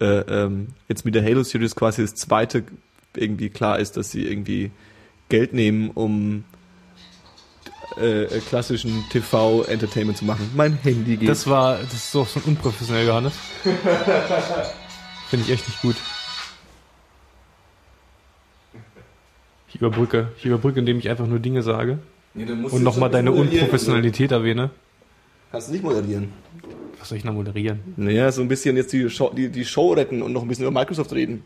[0.00, 2.62] äh, ähm, jetzt mit der Halo-Series quasi das zweite
[3.16, 4.70] irgendwie klar ist, dass sie irgendwie
[5.28, 6.44] Geld nehmen, um
[7.96, 10.50] äh, klassischen TV-Entertainment zu machen.
[10.54, 11.28] Mein Handy geht.
[11.28, 13.34] Das war, das ist doch so unprofessionell, Johannes.
[15.28, 15.96] Finde ich echt nicht gut.
[19.68, 21.98] Ich überbrücke, ich überbrücke, indem ich einfach nur Dinge sage
[22.34, 24.70] Nee, und nochmal deine Unprofessionalität erwähne.
[25.52, 26.32] Kannst du nicht moderieren.
[26.98, 27.80] Was soll ich noch moderieren?
[27.96, 30.64] Naja, so ein bisschen jetzt die Show, die, die Show retten und noch ein bisschen
[30.66, 31.44] über Microsoft reden.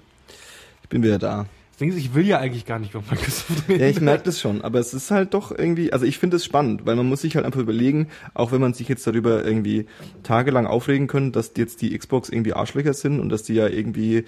[0.83, 1.47] Ich bin wieder da.
[1.81, 3.81] Ist, ich will ja eigentlich gar nicht über Microsoft reden.
[3.81, 6.45] Ja, ich merke das schon, aber es ist halt doch irgendwie, also ich finde es
[6.45, 9.87] spannend, weil man muss sich halt einfach überlegen, auch wenn man sich jetzt darüber irgendwie
[10.25, 14.25] tagelang aufregen können, dass jetzt die Xbox irgendwie Arschlöcher sind und dass die ja irgendwie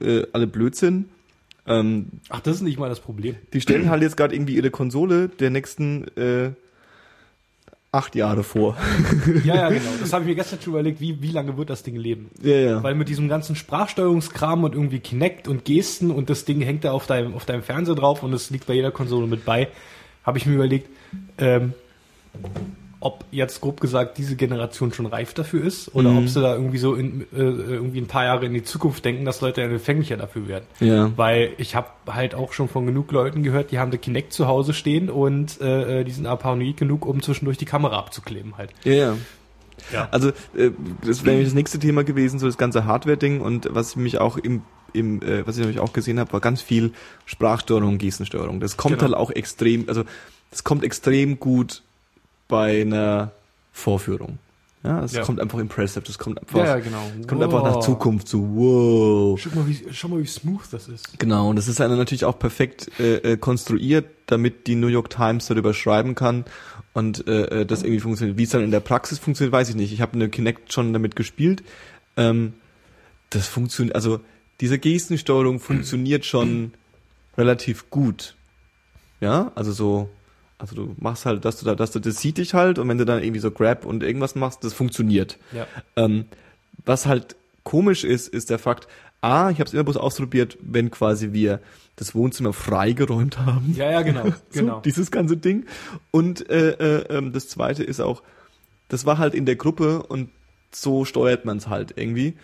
[0.00, 1.06] äh, alle blöd sind.
[1.66, 3.36] Ähm, Ach, das ist nicht mal das Problem.
[3.52, 6.50] die stellen halt jetzt gerade irgendwie ihre Konsole der nächsten äh,
[7.92, 8.76] acht Jahre vor.
[9.44, 9.90] Ja, ja, genau.
[10.00, 12.30] Das habe ich mir gestern schon überlegt, wie, wie lange wird das Ding leben?
[12.42, 12.82] Ja, ja.
[12.82, 16.92] Weil mit diesem ganzen Sprachsteuerungskram und irgendwie Kinect und Gesten und das Ding hängt da
[16.92, 19.68] auf deinem, auf deinem Fernseher drauf und es liegt bei jeder Konsole mit bei,
[20.24, 20.88] habe ich mir überlegt,
[21.38, 21.74] ähm,
[23.02, 26.18] ob jetzt grob gesagt diese Generation schon reif dafür ist oder Mhm.
[26.18, 29.24] ob sie da irgendwie so in, äh, irgendwie ein paar Jahre in die Zukunft denken,
[29.24, 30.64] dass Leute empfänglicher dafür werden.
[30.80, 31.10] Ja.
[31.16, 34.46] Weil ich habe halt auch schon von genug Leuten gehört, die haben der Kinect zu
[34.46, 38.58] Hause stehen und äh, äh, die sind aber paranoid genug, um zwischendurch die Kamera abzukleben
[38.58, 38.70] halt.
[38.84, 39.16] Ja, ja.
[39.94, 40.08] Ja.
[40.10, 40.70] Also äh,
[41.06, 44.18] das wäre nämlich das nächste Thema gewesen, so das ganze Hardware-Ding und was ich mich
[44.18, 46.92] auch im im, äh, was ich nämlich auch gesehen habe, war ganz viel
[47.24, 48.58] Sprachsteuerung, Gestensteuerung.
[48.58, 49.04] Das kommt Genau.
[49.12, 50.02] halt auch extrem, also
[50.50, 51.82] das kommt extrem gut
[52.50, 53.32] bei einer
[53.72, 54.38] Vorführung.
[54.82, 55.22] Ja, es Ja.
[55.24, 57.02] kommt einfach impressive, das kommt einfach, Ja, genau.
[57.20, 57.84] es kommt einfach nach Wow.
[57.84, 59.38] Zukunft, so wow.
[59.38, 61.18] Schau mal, wie, schau mal, wie smooth das ist.
[61.18, 65.10] Genau, und das ist dann natürlich auch perfekt äh, äh, konstruiert, damit die New York
[65.10, 66.46] Times darüber schreiben kann
[66.94, 68.38] und äh, äh, das irgendwie funktioniert.
[68.38, 69.92] Wie es dann in der Praxis funktioniert, weiß ich nicht.
[69.92, 71.62] Ich habe eine Kinect schon damit gespielt.
[72.16, 72.54] Ähm,
[73.28, 74.20] das funktioniert, also
[74.62, 76.72] diese Gestensteuerung funktioniert schon
[77.36, 78.34] relativ gut.
[79.20, 80.08] Ja, also so,
[80.60, 82.98] also du machst halt, dass du da, dass du, das sieht dich halt und wenn
[82.98, 85.38] du dann irgendwie so Grab und irgendwas machst, das funktioniert.
[85.52, 85.66] Ja.
[85.96, 86.26] Ähm,
[86.84, 88.88] was halt komisch ist, ist der Fakt,
[89.22, 91.60] A, ich habe es immer bloß ausprobiert, wenn quasi wir
[91.96, 93.74] das Wohnzimmer freigeräumt haben.
[93.76, 94.80] Ja, ja, genau, So, genau.
[94.80, 95.66] dieses ganze Ding.
[96.10, 98.22] Und äh, äh, ähm, das zweite ist auch,
[98.88, 100.30] das war halt in der Gruppe und
[100.72, 102.34] so steuert man es halt irgendwie.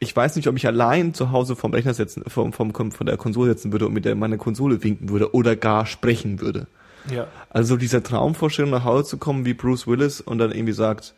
[0.00, 3.16] Ich weiß nicht, ob ich allein zu Hause vom Rechner setzen, vom, vom, von der
[3.16, 6.68] Konsole setzen würde und mit der meine Konsole winken würde oder gar sprechen würde.
[7.10, 7.28] Ja.
[7.50, 11.14] Also dieser Traumvorstellung nach Hause zu kommen wie Bruce Willis und dann irgendwie sagt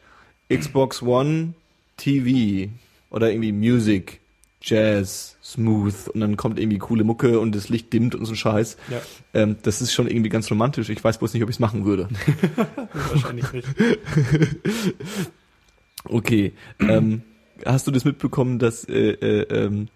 [0.52, 1.54] Xbox One
[1.96, 2.70] TV
[3.10, 4.20] oder irgendwie Music,
[4.62, 8.36] Jazz, Smooth und dann kommt irgendwie coole Mucke und das Licht dimmt und so ein
[8.36, 8.76] Scheiß.
[8.90, 9.00] Ja.
[9.34, 10.88] Ähm, das ist schon irgendwie ganz romantisch.
[10.90, 12.08] Ich weiß bloß nicht, ob ich es machen würde.
[12.92, 13.68] Wahrscheinlich nicht.
[16.04, 16.54] Okay.
[16.80, 17.20] ähm,
[17.66, 19.88] hast du das mitbekommen, dass äh, äh, ähm,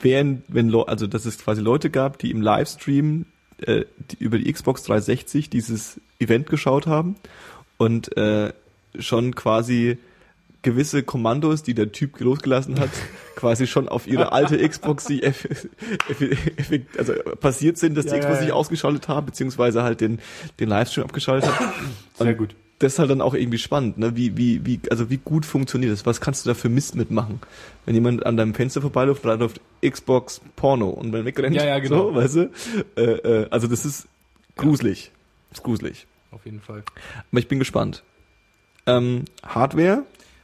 [0.00, 3.24] während, wenn also dass es quasi Leute gab, die im Livestream
[3.62, 7.16] äh, die über die Xbox 360 dieses Event geschaut haben
[7.76, 8.52] und äh,
[8.98, 9.98] schon quasi
[10.62, 12.90] gewisse Kommandos, die der Typ losgelassen hat,
[13.36, 15.68] quasi schon auf ihre alte Xbox die eff eff
[16.56, 18.54] eff also passiert sind, dass die Ja, Xbox ja, sich ja.
[18.54, 20.18] ausgeschaltet haben, beziehungsweise halt den,
[20.58, 21.74] den Livestream abgeschaltet hat.
[22.16, 22.56] Sehr Und gut.
[22.84, 24.14] Das ist halt dann auch irgendwie spannend, ne?
[24.14, 26.04] Wie, wie, wie, also wie gut funktioniert das?
[26.04, 27.40] Was kannst du da für Mist mitmachen?
[27.86, 31.56] Wenn jemand an deinem Fenster vorbeiläuft, dann läuft Xbox Porno und dann wegrennt.
[31.56, 32.10] Ja, ja, genau.
[32.10, 32.50] So, weißt du?
[32.96, 34.06] Äh, äh, also das ist
[34.56, 35.12] gruselig.
[35.48, 36.06] Das ist gruselig.
[36.30, 36.82] Auf jeden Fall.
[37.32, 38.02] Aber ich bin gespannt.
[38.86, 40.02] Ähm, Hardware,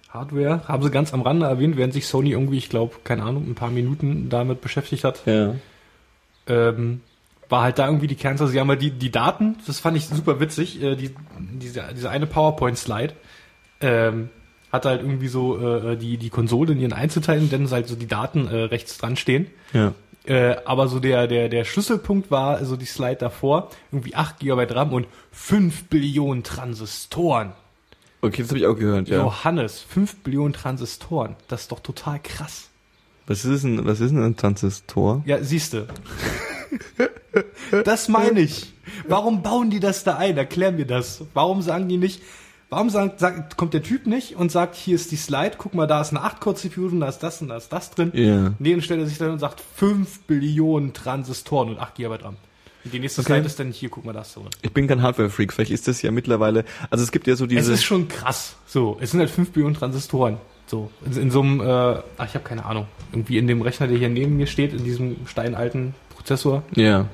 [0.09, 3.50] Hardware haben sie ganz am Rande erwähnt, während sich Sony irgendwie, ich glaube, keine Ahnung,
[3.50, 5.26] ein paar Minuten damit beschäftigt hat.
[5.26, 5.57] Ja.
[6.46, 7.03] Ähm,
[7.51, 8.49] war halt da irgendwie die Kernsache.
[8.49, 12.09] Sie haben halt die, die Daten, das fand ich super witzig, äh, die, diese, diese
[12.09, 13.15] eine PowerPoint-Slide,
[13.81, 14.31] ähm,
[14.73, 18.07] hat halt irgendwie so äh, die, die Konsole in ihren Einzelteilen, denn halt so die
[18.07, 19.49] Daten äh, rechts dran stehen.
[19.73, 19.93] Ja.
[20.25, 24.67] Äh, aber so der, der, der Schlüsselpunkt war so die Slide davor, irgendwie 8 GB
[24.71, 27.53] RAM und 5 Billionen Transistoren.
[28.23, 29.19] Okay, das habe ich auch gehört, ja.
[29.19, 31.37] Johannes, 5 Billionen Transistoren.
[31.49, 32.69] Das ist doch total krass.
[33.27, 35.23] Was ist denn, was ist denn ein Transistor?
[35.25, 35.89] Ja, siehste.
[37.85, 38.72] das meine ich.
[39.09, 40.37] Warum bauen die das da ein?
[40.37, 41.22] Erklär mir das.
[41.35, 42.22] Warum sagen die nicht,
[42.70, 45.87] warum sagt, sagt, kommt der Typ nicht und sagt, hier ist die Slide, guck mal,
[45.87, 48.11] da ist eine 8-Core-CPU, da ist das und da ist das drin.
[48.14, 48.52] Ja.
[48.59, 52.37] Nee, dann stellt er sich dann und sagt, 5 Billionen Transistoren und 8 GB RAM.
[52.83, 53.35] Und die nächste Okay.
[53.35, 54.44] Slide ist dann hier, guck mal, das drin.
[54.62, 57.50] Ich bin kein Hardware-Freak, vielleicht ist das ja mittlerweile, also es gibt ja so Es
[57.50, 58.56] diese, ist schon krass.
[58.66, 60.38] So, es sind halt 5 Billionen Transistoren.
[60.66, 63.88] So, in, in so einem, äh, ach, ich habe keine Ahnung, irgendwie in dem Rechner,
[63.88, 67.06] der hier neben mir steht, in diesem steinalten Prozessor, ja,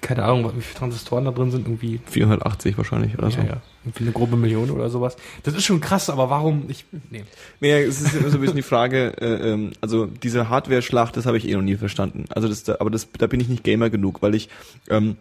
[0.00, 3.38] keine Ahnung, wie viele Transistoren da drin sind, irgendwie 480 wahrscheinlich oder so.
[3.38, 3.56] Ja, ja.
[3.84, 5.16] Irgendwie eine grobe Million oder sowas.
[5.42, 6.64] Das ist schon krass, aber warum?
[6.68, 7.24] Ich, nee.
[7.60, 11.26] Naja, es ist immer so ein bisschen die Frage, äh, ähm, also diese Hardware-Schlacht, das
[11.26, 12.24] habe ich eh noch nie verstanden.
[12.30, 14.48] Also das, aber das, da bin ich nicht Gamer genug, weil ich,
[14.88, 15.16] ähm,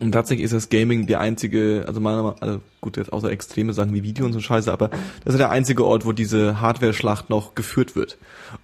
[0.00, 3.72] und tatsächlich ist das Gaming der einzige, also meiner Meinung also gut, jetzt außer extreme
[3.72, 4.88] Sachen wie Video und so Scheiße, aber
[5.24, 8.18] das ist der einzige Ort, wo diese Hardware-Schlacht noch geführt wird.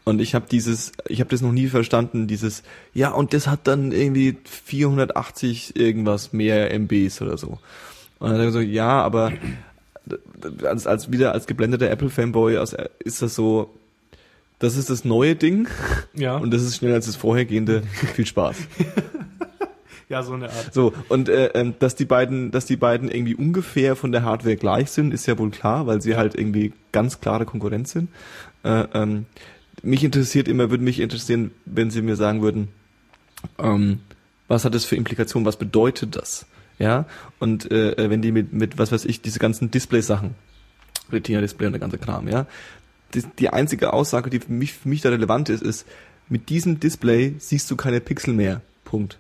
[0.05, 2.62] Und ich habe dieses, ich habe das noch nie verstanden, dieses,
[2.93, 7.59] ja, und das hat dann irgendwie 480 irgendwas mehr MBs oder so.
[8.19, 9.33] Und dann so, ja, aber
[10.64, 12.59] als, als wieder als geblendeter Apple-Fanboy
[12.99, 13.73] ist das so,
[14.59, 15.69] das ist das neue Ding
[16.14, 16.37] Ja.
[16.37, 17.83] und das ist schneller als das vorhergehende.
[18.14, 18.57] Viel Spaß.
[20.11, 20.75] Ja, so eine Art.
[20.75, 24.57] So und äh, ähm, dass die beiden, dass die beiden irgendwie ungefähr von der Hardware
[24.57, 28.11] gleich sind, ist ja wohl klar, weil sie halt irgendwie ganz klare Konkurrenz sind.
[28.64, 29.27] Äh, ähm,
[29.83, 32.68] mich interessiert immer, würde mich interessieren, wenn sie mir sagen würden,
[33.59, 34.01] ähm,
[34.49, 36.44] was hat das für Implikationen, was bedeutet das?
[36.81, 37.07] Ja,
[37.38, 40.35] und äh, wenn die mit, mit, was weiß ich, diese ganzen Display-Sachen,
[41.12, 42.46] Retina-Display und der ganze Kram, ja,
[43.14, 45.87] die, die einzige Aussage, die für mich, für mich da relevant ist, ist,
[46.29, 48.61] mit diesem Display siehst du keine Pixel mehr.
[48.85, 49.18] Punkt.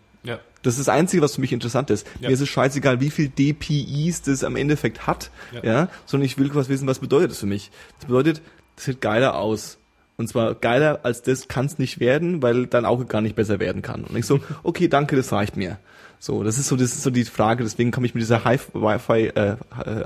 [0.62, 2.06] Das ist das Einzige, was für mich interessant ist.
[2.20, 2.28] Ja.
[2.28, 5.62] Mir ist es scheißegal, wie viel DPIs das am Endeffekt hat, Ja.
[5.64, 5.88] ja.
[6.06, 7.70] sondern ich will was wissen, was bedeutet das für mich.
[7.98, 8.42] Das bedeutet,
[8.76, 9.78] das sieht geiler aus.
[10.16, 13.58] Und zwar geiler als das kann es nicht werden, weil dein Auge gar nicht besser
[13.58, 14.04] werden kann.
[14.04, 15.78] Und ich so, okay, danke, das reicht mir.
[16.18, 17.64] So, das ist so, das ist so die Frage.
[17.64, 19.56] Deswegen komme ich mit dieser Hi- Wi-Fi äh, äh,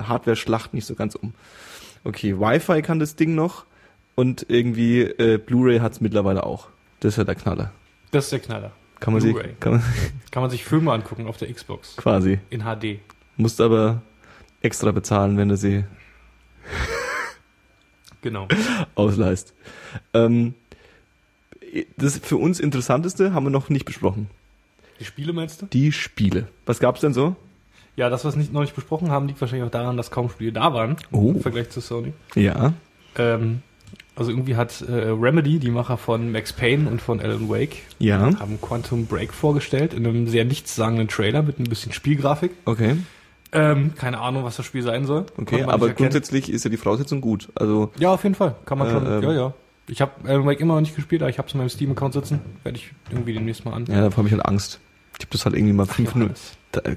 [0.05, 1.35] Hardware-Schlacht nicht so ganz um.
[2.05, 3.64] Okay, Wi-Fi kann das Ding noch
[4.14, 6.69] und irgendwie äh, Blu-ray hat's mittlerweile auch.
[7.01, 7.73] Das ist ja der Knaller.
[8.12, 8.71] Das ist der Knaller.
[9.00, 9.83] Kann man sich, kann man
[10.30, 11.96] Kann man sich Filme angucken auf der Xbox.
[11.96, 12.38] quasi.
[12.50, 13.00] In HD.
[13.37, 14.02] Musst aber
[14.62, 15.85] extra bezahlen, wenn du sie
[18.22, 18.48] Genau.
[18.94, 19.54] ausleihst.
[20.14, 20.54] Ähm,
[21.96, 24.30] das für uns Interessanteste haben wir noch nicht besprochen.
[25.00, 25.66] Die Spiele meinst du?
[25.66, 26.48] Die Spiele.
[26.66, 27.37] Was gab's denn so?
[27.96, 30.28] Ja, das, was wir nicht, noch nicht besprochen haben, liegt wahrscheinlich auch daran, dass kaum
[30.30, 30.96] Spiele da waren.
[31.12, 31.33] Oh.
[31.33, 32.12] Im Vergleich zu Sony.
[32.35, 32.72] Ja.
[33.16, 33.62] Ähm,
[34.16, 38.18] also irgendwie hat äh, Remedy, die Macher von Max Payne und von Alan Wake, Ja.
[38.38, 42.53] haben Quantum Break vorgestellt in einem sehr nichtssagenden Trailer mit ein bisschen Spielgrafik.
[42.64, 42.96] Okay.
[43.53, 45.27] Ähm, keine Ahnung, was das Spiel sein soll.
[45.37, 47.48] Okay, aber grundsätzlich ist ja die Voraussetzung gut.
[47.55, 48.57] Also Ja, auf jeden Fall.
[48.66, 49.07] Kann man Äh, schon.
[49.07, 49.55] ähm, ja, ja.
[49.87, 52.14] Ich habe Alan Wake immer noch nicht gespielt, aber ich habe es in meinem Steam-Account
[52.14, 52.40] sitzen.
[52.62, 53.85] Werde ich irgendwie demnächst mal an.
[53.87, 54.81] ja, da habe ich halt Angst.
[55.18, 56.35] Ich habe das halt irgendwie mal fünf Minuten.
[56.72, 56.96] Johannes.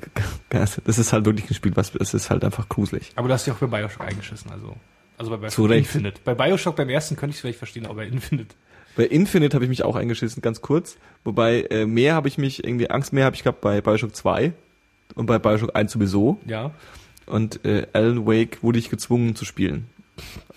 [0.50, 3.12] Da- Das ist halt wirklich ein Spiel, was das ist halt einfach gruselig.
[3.16, 4.76] Aber du hast dich auch bei Bioshock eingeschissen, also.
[5.18, 5.72] Also bei Bioshock.
[5.72, 6.22] Infinite.
[6.24, 8.56] Bei Bioshock beim ersten könnte ich es vielleicht verstehen, aber bei Infinite.
[8.96, 10.98] Bei Infinite habe ich mich auch eingeschissen, ganz kurz.
[11.24, 14.54] Wobei äh, mehr habe ich mich irgendwie Angst mehr habe ich gehabt bei Bioshock 2
[15.16, 16.40] und bei Bioshock 1 sowieso.
[16.46, 16.72] Ja,
[17.26, 19.88] Und äh, Alan Wake wurde ich gezwungen zu spielen.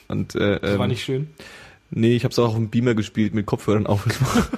[0.09, 1.29] Und äh, das war ähm, nicht schön.
[1.91, 4.07] Nee, ich habe es auch auf dem Beamer gespielt mit Kopfhörern auf.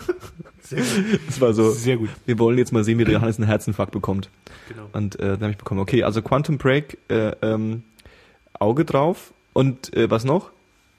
[1.29, 2.09] Es war so, Sehr gut.
[2.25, 4.31] wir wollen jetzt mal sehen, wie der Johannes einen Herzinfarkt bekommt.
[4.69, 4.89] Genau.
[4.93, 7.83] Und äh, dann habe ich bekommen, okay, also Quantum Break, äh, ähm,
[8.59, 9.35] Auge drauf.
[9.53, 10.51] Und äh, was noch?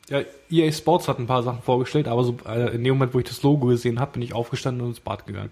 [0.10, 3.20] Ja, EA Sports hat ein paar Sachen vorgestellt, aber so äh, in dem Moment, wo
[3.20, 5.52] ich das Logo gesehen habe, bin ich aufgestanden und ins Bad gegangen.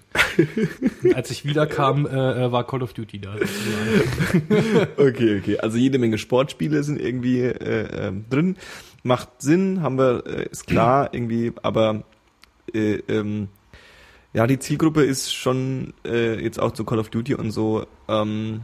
[1.15, 3.35] als ich wiederkam, äh, äh, war Call of Duty da.
[4.97, 5.57] Okay, okay.
[5.59, 8.57] Also jede Menge Sportspiele sind irgendwie äh, ähm, drin.
[9.03, 12.03] Macht Sinn, haben wir, äh, ist klar irgendwie, aber
[12.73, 13.47] äh, ähm,
[14.33, 17.85] ja, die Zielgruppe ist schon äh, jetzt auch zu Call of Duty und so.
[18.09, 18.61] Ähm,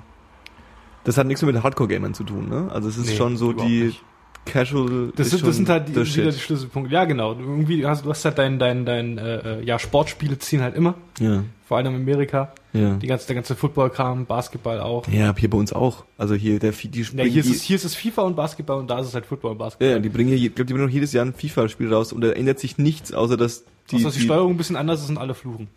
[1.06, 2.70] das hat nichts mehr mit Hardcore-Gamern zu tun, ne?
[2.74, 4.04] Also es ist Nee, schon so die, nicht.
[4.48, 6.94] Casual Das ist sind, das sind halt die, wieder die Schlüsselpunkte.
[6.94, 7.34] Ja, genau.
[7.34, 10.96] Du Irgendwie hast, du hast halt dein, dein, dein, äh, ja, Sportspiele ziehen halt immer.
[11.20, 12.54] Ja, Vor allem in Amerika.
[12.74, 12.96] ja.
[12.96, 15.08] Die ganze, der ganze Football-Kram, Basketball auch.
[15.08, 16.06] Ja, hier bei uns auch.
[16.18, 18.90] Also hier der die Ja, hier, ist es, hier ist es FIFA und Basketball und
[18.90, 19.90] da ist es halt Football und Basketball.
[19.90, 22.22] ja, die bringen hier, ich glaube, die bringen noch jedes Jahr ein FIFA-Spiel raus und
[22.22, 25.02] da ändert sich nichts, außer dass die, Außer dass die, die Steuerung ein bisschen anders
[25.04, 25.68] ist und alle fluchen.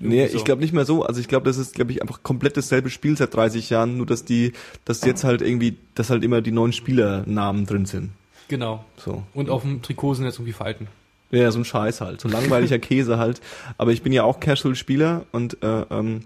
[0.00, 0.38] Nee, Irgendwie so.
[0.38, 1.02] ich glaube nicht mehr so.
[1.04, 4.06] Also ich glaube, das ist, glaube ich, einfach komplett dasselbe Spiel seit 30 Jahren, nur
[4.06, 4.52] dass die,
[4.84, 8.10] dass jetzt halt irgendwie, dass halt immer die neuen Spielernamen drin sind.
[8.48, 8.84] Genau.
[8.96, 9.24] So.
[9.34, 10.86] Und auf dem Trikot sind jetzt irgendwie Falten.
[11.30, 12.20] Ja, so ein Scheiß halt.
[12.20, 13.40] So ein langweiliger Käse halt.
[13.76, 16.20] Aber ich bin ja auch Casual-Spieler und äh, ähm,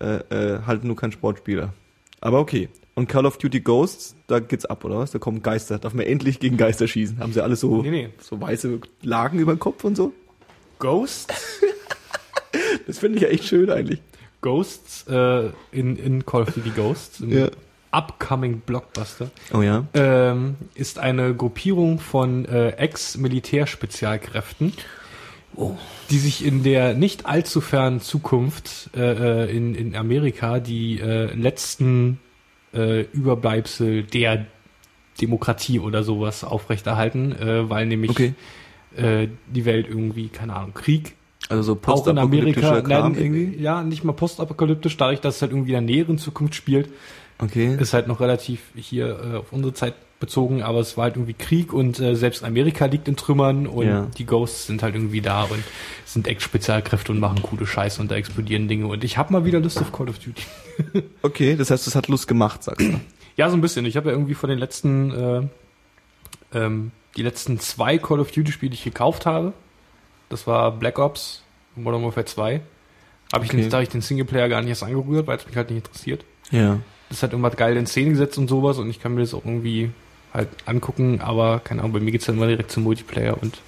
[0.00, 1.72] äh, äh, halt nur kein Sportspieler.
[2.20, 2.68] Aber okay.
[2.94, 5.12] Und Call of Duty Ghosts, da geht's ab, oder was?
[5.12, 5.78] Da kommen Geister.
[5.78, 7.18] Darf man endlich gegen Geister schießen?
[7.20, 8.08] Haben sie alle so, Nee, nee.
[8.20, 10.12] so weiße Lagen über den Kopf und so?
[10.78, 11.26] Ghosts?
[12.86, 14.00] Das finde ich ja echt schön eigentlich.
[14.40, 17.48] Ghosts äh, in, in Call of Duty Ghosts, im Ja.
[17.92, 19.84] upcoming Blockbuster, Oh ja.
[19.94, 24.72] ähm, ist eine Gruppierung von äh, Ex-Militärspezialkräften,
[26.10, 31.26] die sich in der nicht allzu fernen Zukunft äh, äh, in, in Amerika die äh,
[31.34, 32.18] letzten
[32.74, 34.46] äh, Überbleibsel der
[35.20, 38.34] Demokratie oder sowas aufrechterhalten, äh, weil nämlich Okay.
[38.96, 41.14] äh, die Welt irgendwie, keine Ahnung, Krieg
[41.48, 43.62] Also so auch in Amerika, postapokalyptischer Kram nein, irgendwie?
[43.62, 46.88] ja, nicht mal postapokalyptisch, dadurch, dass es halt irgendwie in der näheren Zukunft spielt,
[47.38, 47.76] Okay.
[47.80, 51.34] ist halt noch relativ hier äh, auf unsere Zeit bezogen, aber es war halt irgendwie
[51.34, 54.06] Krieg und äh, selbst Amerika liegt in Trümmern und Ja.
[54.16, 55.64] die Ghosts sind halt irgendwie da und
[56.04, 59.58] sind Ex-Spezialkräfte und machen coole Scheiße und da explodieren Dinge und ich habe mal wieder
[59.58, 60.42] Lust auf Call of Duty.
[61.22, 63.00] Okay, das heißt, es hat Lust gemacht, sagst du.
[63.36, 63.84] Ja, so ein bisschen.
[63.84, 65.42] Ich habe ja irgendwie von den letzten, äh,
[66.54, 69.52] ähm, die letzten zwei Call of Duty Spiele, die ich gekauft habe,
[70.32, 71.42] das war Black Ops,
[71.76, 72.60] Modern Warfare 2.
[73.32, 73.56] Habe ich, Okay.
[73.58, 75.86] nicht, da hab ich den Singleplayer gar nicht erst angerührt, weil es mich halt nicht
[75.86, 76.24] interessiert.
[76.50, 76.78] Ja.
[77.08, 79.44] Das hat irgendwas geil in Szene gesetzt und sowas und ich kann mir das auch
[79.44, 79.90] irgendwie
[80.34, 83.58] halt angucken, aber keine Ahnung, bei mir geht's dann immer direkt zum Multiplayer und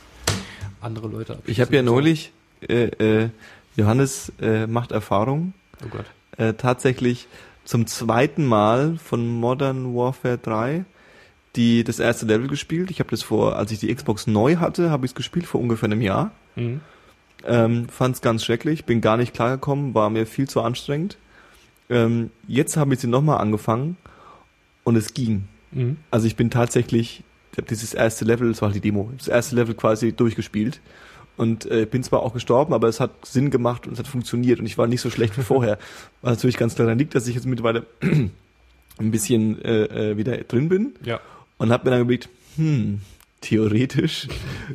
[0.80, 1.38] andere Leute.
[1.46, 2.32] Ich habe ja neulich,
[2.68, 2.84] äh,
[3.24, 3.28] äh,
[3.76, 5.52] Johannes äh, macht Erfahrung.
[5.84, 6.06] Oh Gott.
[6.38, 7.26] äh, tatsächlich
[7.64, 10.84] zum zweiten Mal von Modern Warfare 3
[11.56, 12.90] die das erste Level gespielt.
[12.90, 15.60] Ich habe das vor, als ich die Xbox neu hatte, habe ich es gespielt vor
[15.60, 16.32] ungefähr einem Jahr.
[16.56, 16.80] Mhm.
[17.46, 21.18] Ähm, Fand es ganz schrecklich, bin gar nicht klargekommen, war mir viel zu anstrengend.
[21.90, 23.96] Ähm, jetzt habe ich sie nochmal angefangen
[24.84, 25.44] und es ging.
[25.72, 25.98] Mhm.
[26.10, 29.28] Also ich bin tatsächlich, ich habe dieses erste Level, das war halt die Demo, das
[29.28, 30.80] erste Level quasi durchgespielt.
[31.36, 34.60] Und äh, bin zwar auch gestorben, aber es hat Sinn gemacht und es hat funktioniert
[34.60, 35.78] und ich war nicht so schlecht wie vorher.
[36.22, 40.36] Was natürlich ganz klar daran liegt, dass ich jetzt mittlerweile ein bisschen äh, äh, wieder
[40.38, 41.20] drin bin Ja.
[41.58, 43.00] und habe mir dann überlegt, hm,
[43.44, 44.26] theoretisch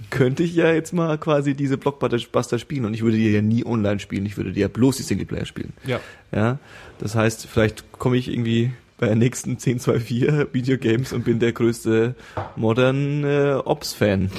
[0.09, 3.65] könnte ich ja jetzt mal quasi diese Blockbuster spielen und ich würde die ja nie
[3.65, 5.73] online spielen, ich würde die ja bloß die Singleplayer spielen.
[5.85, 5.99] Ja.
[6.31, 6.59] Ja,
[6.99, 12.15] das heißt, vielleicht komme ich irgendwie bei der nächsten 1024 Videogames und bin der größte
[12.55, 14.29] Modern äh, Ops-Fan.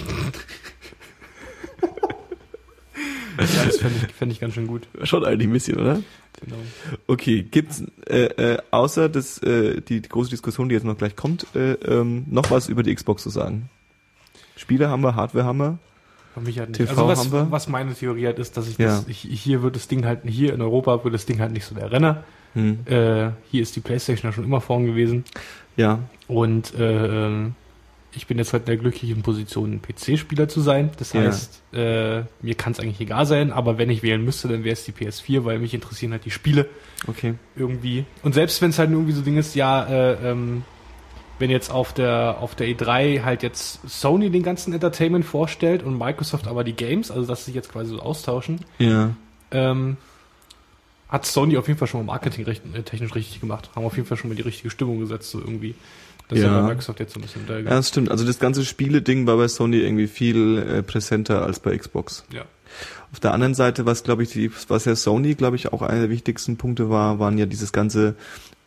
[3.39, 4.87] ja das fände ich, fänd ich ganz schön gut.
[5.03, 6.03] Schon eigentlich ein bisschen, oder?
[6.41, 6.57] Genau.
[7.07, 11.17] Okay, gibt's äh, äh, außer das, äh, die, die große Diskussion, die jetzt noch gleich
[11.17, 13.69] kommt, äh, ähm, noch was über die Xbox zu sagen?
[14.61, 15.79] Spiele haben wir, Hardware haben wir.
[16.35, 16.79] Für mich halt nicht.
[16.79, 17.41] TV also haben wir.
[17.47, 18.87] was, was meine Theorie halt ist, dass ich Ja.
[18.87, 21.65] das, ich, hier wird das Ding halt, hier in Europa wird das Ding halt nicht
[21.65, 22.25] so der Renner.
[22.55, 22.81] Hm.
[22.87, 25.25] Äh, hier ist die Playstation ja schon immer vorn gewesen.
[25.77, 27.47] Ja, Und äh,
[28.13, 30.91] ich bin jetzt halt in der glücklichen Position, ein PC-Spieler zu sein.
[30.99, 31.23] Das Ja.
[31.23, 34.73] heißt, äh, mir kann es eigentlich egal sein, aber wenn ich wählen müsste, dann wäre
[34.73, 36.67] es die PS4, weil mich interessieren halt die Spiele
[37.07, 37.35] okay.
[37.57, 38.05] irgendwie.
[38.23, 40.63] Und selbst wenn es halt irgendwie so Ding ist, ja, äh, ähm,
[41.41, 45.99] wenn jetzt auf der auf der E3 halt jetzt Sony den ganzen Entertainment vorstellt und
[45.99, 49.11] Microsoft aber die Games, also dass sie sich jetzt quasi so austauschen, Ja.
[49.51, 49.97] ähm,
[51.09, 53.71] hat Sony auf jeden Fall schon mal Marketing recht, äh, technisch richtig gemacht.
[53.75, 55.75] Haben auf jeden Fall schon mal die richtige Stimmung gesetzt, so irgendwie.
[56.29, 56.61] Das ist ja Ja.
[56.61, 57.59] bei Microsoft jetzt so ein bisschen da.
[57.59, 58.11] Ja, das stimmt.
[58.13, 62.25] Also das ganze Spiele-Ding war bei Sony irgendwie viel äh, präsenter als bei Xbox.
[62.33, 62.43] Ja.
[63.13, 66.03] Auf der anderen Seite, was glaube ich, die, was ja Sony, glaube ich, auch einer
[66.03, 68.15] der wichtigsten Punkte war, waren ja dieses ganze,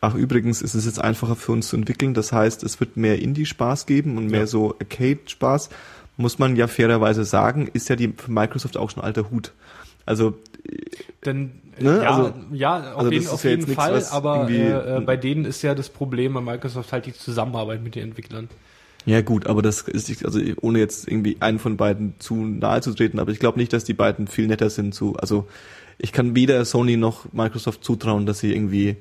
[0.04, 2.14] ach übrigens ist es jetzt einfacher für uns zu entwickeln.
[2.14, 4.46] Das heißt, es wird mehr Indie-Spaß geben und mehr Ja.
[4.46, 5.70] so Arcade-Spaß.
[6.16, 9.52] Muss man ja fairerweise sagen, ist ja die für Microsoft auch schon alter Hut.
[10.06, 10.34] Also
[11.24, 12.02] Denn Ne?
[12.04, 15.00] ja, Also- ja, auf also jeden, auf ja jeden nichts, Fall, was aber äh, äh,
[15.00, 18.48] bei denen ist ja das Problem bei Microsoft halt die Zusammenarbeit mit den Entwicklern.
[19.06, 22.94] Ja gut, aber das ist also ohne jetzt irgendwie einen von beiden zu nahe zu
[22.94, 25.16] treten, aber ich glaube nicht, dass die beiden viel netter sind zu.
[25.16, 25.48] Also
[25.98, 28.94] ich kann weder Sony noch Microsoft zutrauen, dass sie irgendwie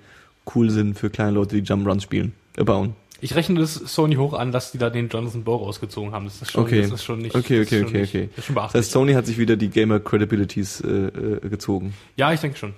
[0.55, 2.95] cool sind für kleine Leute, die Jump Runs spielen, äh, bauen.
[3.21, 6.25] Ich rechne das Sony hoch an, dass die da den Jonathan Blow rausgezogen haben.
[6.25, 6.81] Das ist schon, Okay.
[6.81, 7.33] das ist schon nicht.
[7.35, 8.29] Okay, okay, okay, nicht, okay.
[8.35, 11.93] Das ist schon Das heißt, Sony hat sich wieder die Gamer Credibilities äh, äh, gezogen.
[12.17, 12.73] ja, ich denke schon.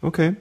[0.00, 0.34] Okay.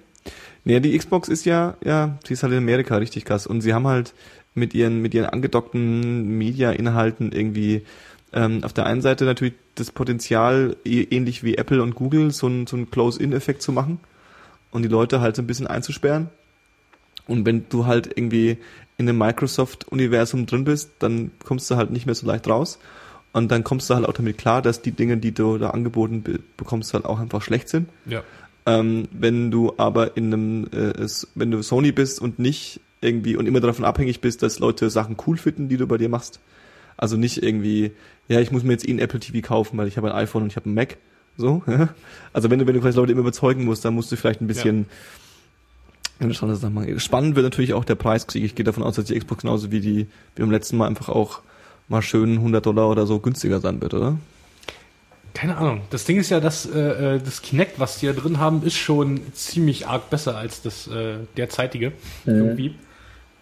[0.66, 3.48] Naja, die Xbox ist ja, ja, sie ist halt in Amerika richtig krass.
[3.48, 4.14] Und sie haben halt,
[4.56, 7.84] mit ihren, mit ihren angedockten Media-Inhalten irgendwie
[8.34, 12.48] ähm, auf der einen Seite natürlich das Potenzial, eh- ähnlich wie Apple und Google, so
[12.48, 14.00] einen so einen Close-In-Effekt zu machen
[14.72, 16.30] und die Leute halt so ein bisschen einzusperren.
[17.30, 18.58] Und wenn du halt irgendwie
[18.98, 22.80] in dem Microsoft-Universum drin bist, dann kommst du halt nicht mehr so leicht raus.
[23.32, 26.24] Und dann kommst du halt auch damit klar, dass die Dinge, die du da angeboten
[26.24, 27.90] be bekommst, halt auch einfach schlecht sind.
[28.06, 28.24] Ja.
[28.66, 33.46] Ähm, wenn du aber in einem, äh, wenn du Sony bist und nicht irgendwie und
[33.46, 36.40] immer davon abhängig bist, dass Leute Sachen cool finden, die du bei dir machst.
[36.98, 37.92] Also nicht irgendwie,
[38.28, 40.44] ja, ich muss mir jetzt eh ein Apple TV kaufen, weil ich habe ein iPhone
[40.44, 40.98] und ich habe ein Mac.
[41.38, 41.64] So.
[42.34, 44.48] Also wenn du, wenn du quasi Leute immer überzeugen musst, dann musst du vielleicht ein
[44.48, 44.86] bisschen ja.
[46.20, 48.44] Das mal- Spannend wird natürlich auch der Preiskrieg.
[48.44, 51.10] Ich gehe davon aus, dass die Xbox genauso wie die, wie beim letzten Mal einfach
[51.10, 51.42] auch
[51.88, 54.18] mal schön 100 Dollar oder so günstiger sein wird, oder?
[55.34, 55.82] Keine Ahnung.
[55.92, 58.76] Das Ding ist ja, dass äh, äh, das Kinect, was die ja drin haben, ist
[58.76, 61.94] schon ziemlich arg besser als das äh, derzeitige.
[62.26, 62.76] Irgendwie.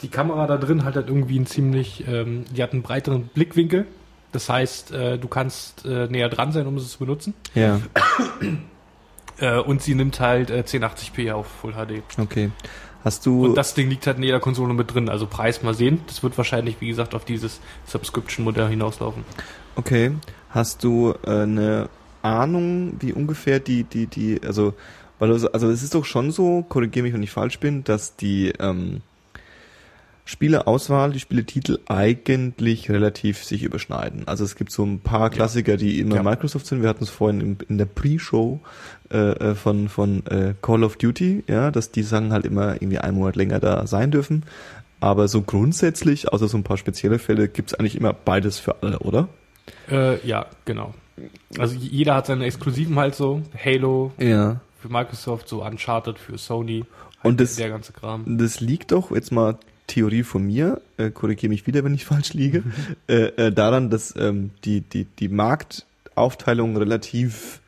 [0.01, 3.85] Die Kamera da drin hat halt irgendwie einen ziemlich, ähm, die hat einen breiteren Blickwinkel.
[4.31, 7.33] Das heißt, äh, du kannst äh, näher dran sein, um es zu benutzen.
[7.55, 7.79] Ja,
[9.39, 12.01] Äh, und sie nimmt halt äh, 1080p auf Full HD.
[12.19, 12.51] okay.
[13.03, 15.07] Hast du, Und das Ding liegt halt in jeder Konsole mit drin.
[15.07, 16.01] Also Preis mal sehen.
[16.07, 19.23] Das wird wahrscheinlich, wie gesagt, auf dieses Subscription-Modell hinauslaufen.
[19.75, 20.11] okay,
[20.49, 21.89] hast du äh, eine
[22.21, 24.73] Ahnung, wie ungefähr die, die, die, also,
[25.19, 28.51] weil also es ist doch schon so, korrigiere mich, wenn ich falsch bin, dass die
[28.59, 29.01] ähm,
[30.27, 34.27] Spieleauswahl, die Spieletitel eigentlich relativ sich überschneiden.
[34.27, 36.23] Also es gibt so ein paar Klassiker, die immer Ja.
[36.23, 36.81] Microsoft sind.
[36.81, 38.59] Wir hatten es vorhin in, in der Pre-Show
[39.09, 42.97] äh, äh, von von äh, Call of Duty, ja, dass die Sachen halt immer irgendwie
[42.99, 44.43] einen Monat länger da sein dürfen.
[44.99, 48.99] Aber so grundsätzlich, außer so ein paar spezielle Fälle, gibt's eigentlich immer beides für alle,
[48.99, 49.29] oder?
[49.89, 50.93] Äh, ja, genau.
[51.57, 53.41] Also jeder hat seine Exklusiven halt so.
[53.63, 54.59] Halo Ja.
[54.81, 56.83] für Microsoft, so Uncharted für Sony.
[57.17, 58.37] Halt Und das- der ganze Kram.
[58.37, 62.33] Das liegt doch, jetzt mal Theorie von mir, äh, korrigiere mich wieder, wenn ich falsch
[62.33, 62.63] liege,
[63.07, 67.61] äh, äh, daran, dass ähm, die, die, die Marktaufteilung relativ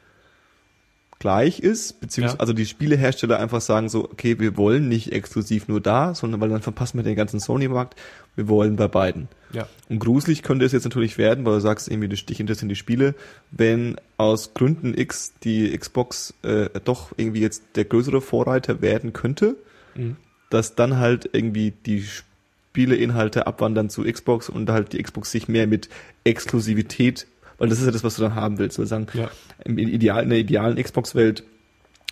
[1.19, 2.39] gleich ist, beziehungsweise Ja.
[2.39, 6.47] also die Spielehersteller einfach sagen so, okay, wir wollen nicht exklusiv nur da, sondern weil
[6.47, 7.99] dann verpassen wir den ganzen Sony-Markt,
[8.37, 9.27] wir wollen bei beiden.
[9.51, 9.67] Ja.
[9.89, 12.77] Und gruselig könnte es jetzt natürlich werden, weil du sagst irgendwie, dich dich interessieren die
[12.77, 13.15] Spiele,
[13.51, 19.57] wenn aus Gründen X die Xbox äh, doch irgendwie jetzt der größere Vorreiter werden könnte,
[19.95, 20.15] Mhm.
[20.49, 25.67] Dass dann halt irgendwie die Spieleinhalte abwandern zu Xbox und halt die Xbox sich mehr
[25.67, 25.89] mit
[26.23, 29.29] Exklusivität, weil das ist ja das, was du dann haben willst, weil sagen, Ja.
[29.65, 31.43] im Ideal, in der idealen Xbox-Welt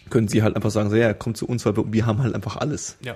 [0.09, 2.57] können sie halt einfach sagen, so, ja, komm zu uns, weil wir, haben halt einfach
[2.57, 2.97] alles.
[3.01, 3.15] Ja.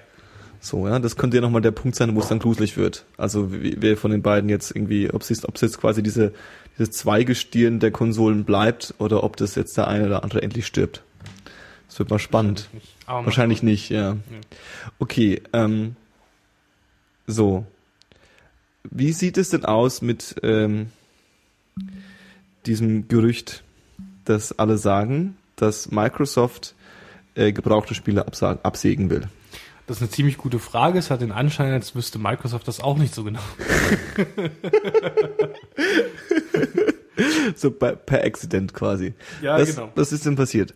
[0.60, 3.05] So, ja, das könnte ja nochmal der Punkt sein, wo es dann gruselig wird.
[3.17, 6.34] Also wer von den beiden jetzt irgendwie, ob es ob es jetzt quasi diese,
[6.77, 11.03] dieses Zweigestirn der Konsolen bleibt oder ob das jetzt der eine oder andere endlich stirbt.
[11.91, 12.69] Das wird mal spannend.
[12.71, 12.88] Nicht.
[13.06, 14.15] Aber mal Wahrscheinlich nicht, ja.
[14.97, 15.97] Okay, ähm,
[17.27, 17.65] so.
[18.89, 20.89] Wie sieht es denn aus mit ähm,
[22.65, 23.65] diesem Gerücht,
[24.23, 26.75] dass alle sagen, dass Microsoft
[27.36, 29.27] äh, gebrauchte Spiele absägen will?
[29.86, 30.97] Das ist eine ziemlich gute Frage.
[30.97, 33.41] Es hat den Anschein, als wüsste Microsoft das auch nicht so genau.
[37.56, 39.13] So bei, per Accident quasi.
[39.41, 39.91] Ja, was, genau.
[39.95, 40.73] Was ist denn passiert?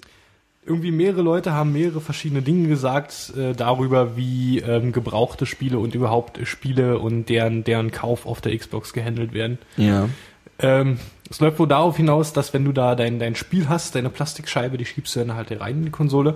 [0.67, 5.93] Irgendwie mehrere Leute haben mehrere verschiedene Dinge gesagt äh, darüber, wie ähm, gebrauchte Spiele und
[5.93, 9.59] überhaupt Spiele und deren, deren Kauf auf der Xbox gehandelt werden.
[9.77, 10.09] Ja.
[10.57, 10.99] Ähm,
[11.29, 14.77] es läuft wohl darauf hinaus, dass wenn du da dein, dein Spiel hast, deine Plastikscheibe,
[14.77, 16.35] die schiebst du dann halt rein in die Konsole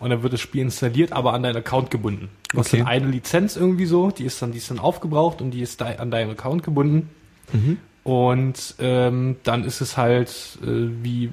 [0.00, 2.28] und dann wird das Spiel installiert, aber an deinen Account gebunden.
[2.50, 2.78] Du hast Okay.
[2.78, 5.80] dann eine Lizenz irgendwie so, die ist dann, die ist dann aufgebraucht und die ist
[5.80, 7.08] da, an deinen Account gebunden.
[8.04, 10.66] Und ähm, dann ist es halt äh,
[11.02, 11.30] wie,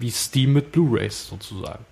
[0.00, 1.84] wie Steam mit Blu-Rays sozusagen.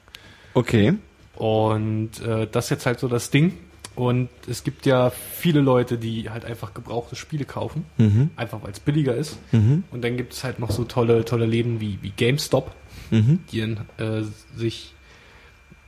[0.54, 0.94] Okay.
[1.36, 3.54] Und äh, das ist jetzt halt so das Ding.
[3.94, 8.30] Und es gibt ja viele Leute, die halt einfach gebrauchte Spiele kaufen, Mhm.
[8.36, 9.38] einfach weil es billiger ist.
[9.52, 9.82] Mhm.
[9.90, 12.72] Und dann gibt es halt noch so tolle, tolle Läden wie, wie GameStop,
[13.10, 13.40] Mhm.
[13.50, 14.22] die äh,
[14.56, 14.94] sich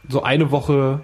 [0.08, 1.00] so eine Woche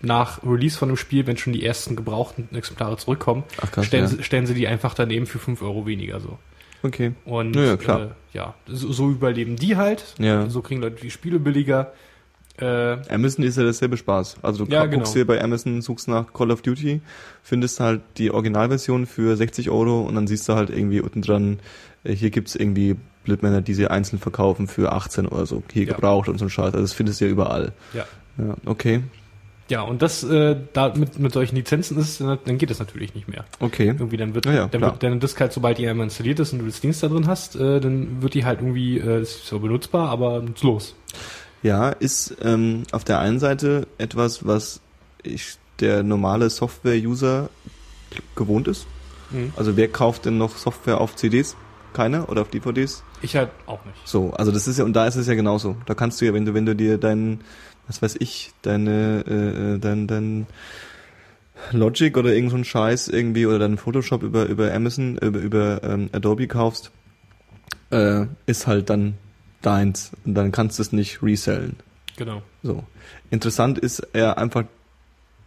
[0.00, 4.04] nach Release von dem Spiel, wenn schon die ersten gebrauchten Exemplare zurückkommen, Ach, krass, stellen,
[4.04, 4.08] ja.
[4.08, 6.38] sie, stellen sie die einfach daneben für 5 Euro weniger so.
[6.82, 7.12] Okay.
[7.24, 8.00] Und Ja, klar.
[8.02, 10.14] Äh, ja, so, so überleben die halt.
[10.18, 10.48] Ja.
[10.48, 11.92] So kriegen Leute die Spiele billiger.
[12.60, 14.36] Äh, Amazon ist ja dasselbe Spaß.
[14.42, 15.12] Also du Ja, guckst genau.
[15.12, 17.00] dir bei Amazon, suchst nach Call of Duty,
[17.42, 21.60] findest halt die Originalversion für 60 Euro und dann siehst du halt irgendwie unten dran,
[22.04, 25.62] äh, hier gibt's irgendwie Blitmänner, die sie einzeln verkaufen für 18 oder so.
[25.72, 25.94] Hier Ja.
[25.94, 26.74] gebraucht und so ein Scheiß.
[26.74, 27.72] Also das findest du ja überall.
[27.92, 28.04] ja.
[28.38, 29.02] Ja, okay.
[29.68, 33.28] Ja, und das, äh, da mit, mit solchen Lizenzen ist, dann geht es natürlich nicht
[33.28, 33.44] mehr.
[33.60, 33.88] Okay.
[33.88, 36.52] Irgendwie dann wird, Ja, ja, dann wird deine Disk halt, sobald die einmal installiert ist
[36.52, 39.46] und du das Ding da drin hast, äh, dann wird die halt irgendwie, äh, ist
[39.46, 40.94] zwar benutzbar, aber los.
[41.62, 44.80] Ja, ist ähm, auf der einen Seite etwas, was
[45.22, 47.50] ich, der normale Software-User
[48.36, 48.86] gewohnt ist.
[49.30, 49.52] Mhm.
[49.56, 51.56] Also wer kauft denn noch Software auf CDs?
[51.92, 53.02] Keiner oder auf DVDs?
[53.22, 53.96] Ich halt auch nicht.
[54.04, 55.76] So, also das ist ja, und da ist es ja genauso.
[55.86, 57.40] Da kannst du ja, wenn du, wenn du dir deinen,
[57.88, 60.46] was weiß ich, deine, äh, äh, dein, dein
[61.72, 65.82] Logic oder irgend so ein Scheiß irgendwie oder deinen Photoshop über, über Amazon, über, über
[65.82, 66.92] ähm, Adobe kaufst,
[67.90, 69.14] äh, ist halt dann
[69.62, 70.12] deins.
[70.24, 71.76] Und dann kannst du es nicht resellen.
[72.16, 72.42] Genau.
[72.62, 72.84] So.
[73.30, 74.64] Interessant ist ja einfach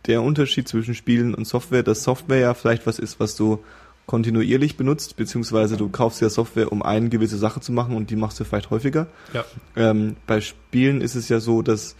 [0.08, 3.64] der Unterschied zwischen Spielen und Software, dass Software ja vielleicht was ist, was du
[4.08, 8.16] kontinuierlich benutzt, beziehungsweise du kaufst ja Software, um eine gewisse Sache zu machen und die
[8.16, 9.08] machst du vielleicht häufiger.
[9.34, 9.46] Ja.
[9.76, 11.96] Ähm, bei Spielen ist es ja so, dass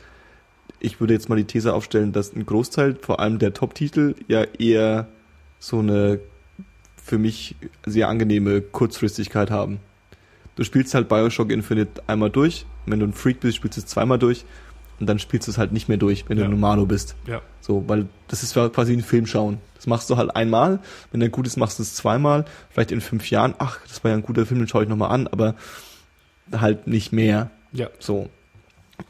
[0.82, 4.44] ich würde jetzt mal die These aufstellen, dass ein Großteil, vor allem der Top-Titel, ja
[4.44, 5.08] eher
[5.60, 6.20] so eine
[7.04, 7.56] für mich
[7.86, 9.80] sehr angenehme Kurzfristigkeit haben.
[10.56, 13.88] Du spielst halt Bioshock Infinite einmal durch, wenn du ein Freak bist, spielst du es
[13.88, 14.46] zweimal durch
[15.00, 16.44] und dann spielst du es halt nicht mehr durch, wenn Ja.
[16.44, 17.16] du ein Normalo bist.
[17.26, 17.42] Ja.
[17.60, 19.60] So, weil das ist quasi ein Film schauen.
[19.76, 20.80] Das machst du halt einmal,
[21.12, 24.12] wenn der gut ist, machst du es zweimal, vielleicht in fünf Jahren, ach, das war
[24.12, 25.56] ja ein guter Film, den schaue ich nochmal an, aber
[26.52, 27.50] halt nicht mehr.
[27.72, 27.90] Ja.
[28.00, 28.30] So.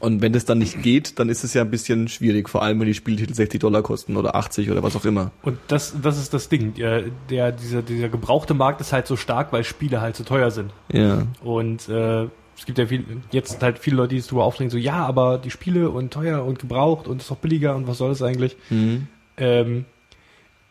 [0.00, 2.80] Und wenn das dann nicht geht, dann ist es ja ein bisschen schwierig, vor allem
[2.80, 5.30] wenn die Spieltitel 60 Dollar kosten oder 80 oder was auch immer.
[5.42, 6.74] Und das, das ist das Ding.
[6.74, 10.50] Der, der, dieser, dieser gebrauchte Markt ist halt so stark, weil Spiele halt so teuer
[10.50, 10.72] sind.
[10.92, 11.26] Ja.
[11.42, 12.24] Und äh,
[12.56, 15.38] es gibt ja viel, jetzt halt viele Leute, die sich darüber aufregen, so, ja, aber
[15.38, 18.56] die Spiele und teuer und gebraucht und ist doch billiger und was soll das eigentlich?
[18.70, 19.08] Mhm.
[19.36, 19.84] Ähm,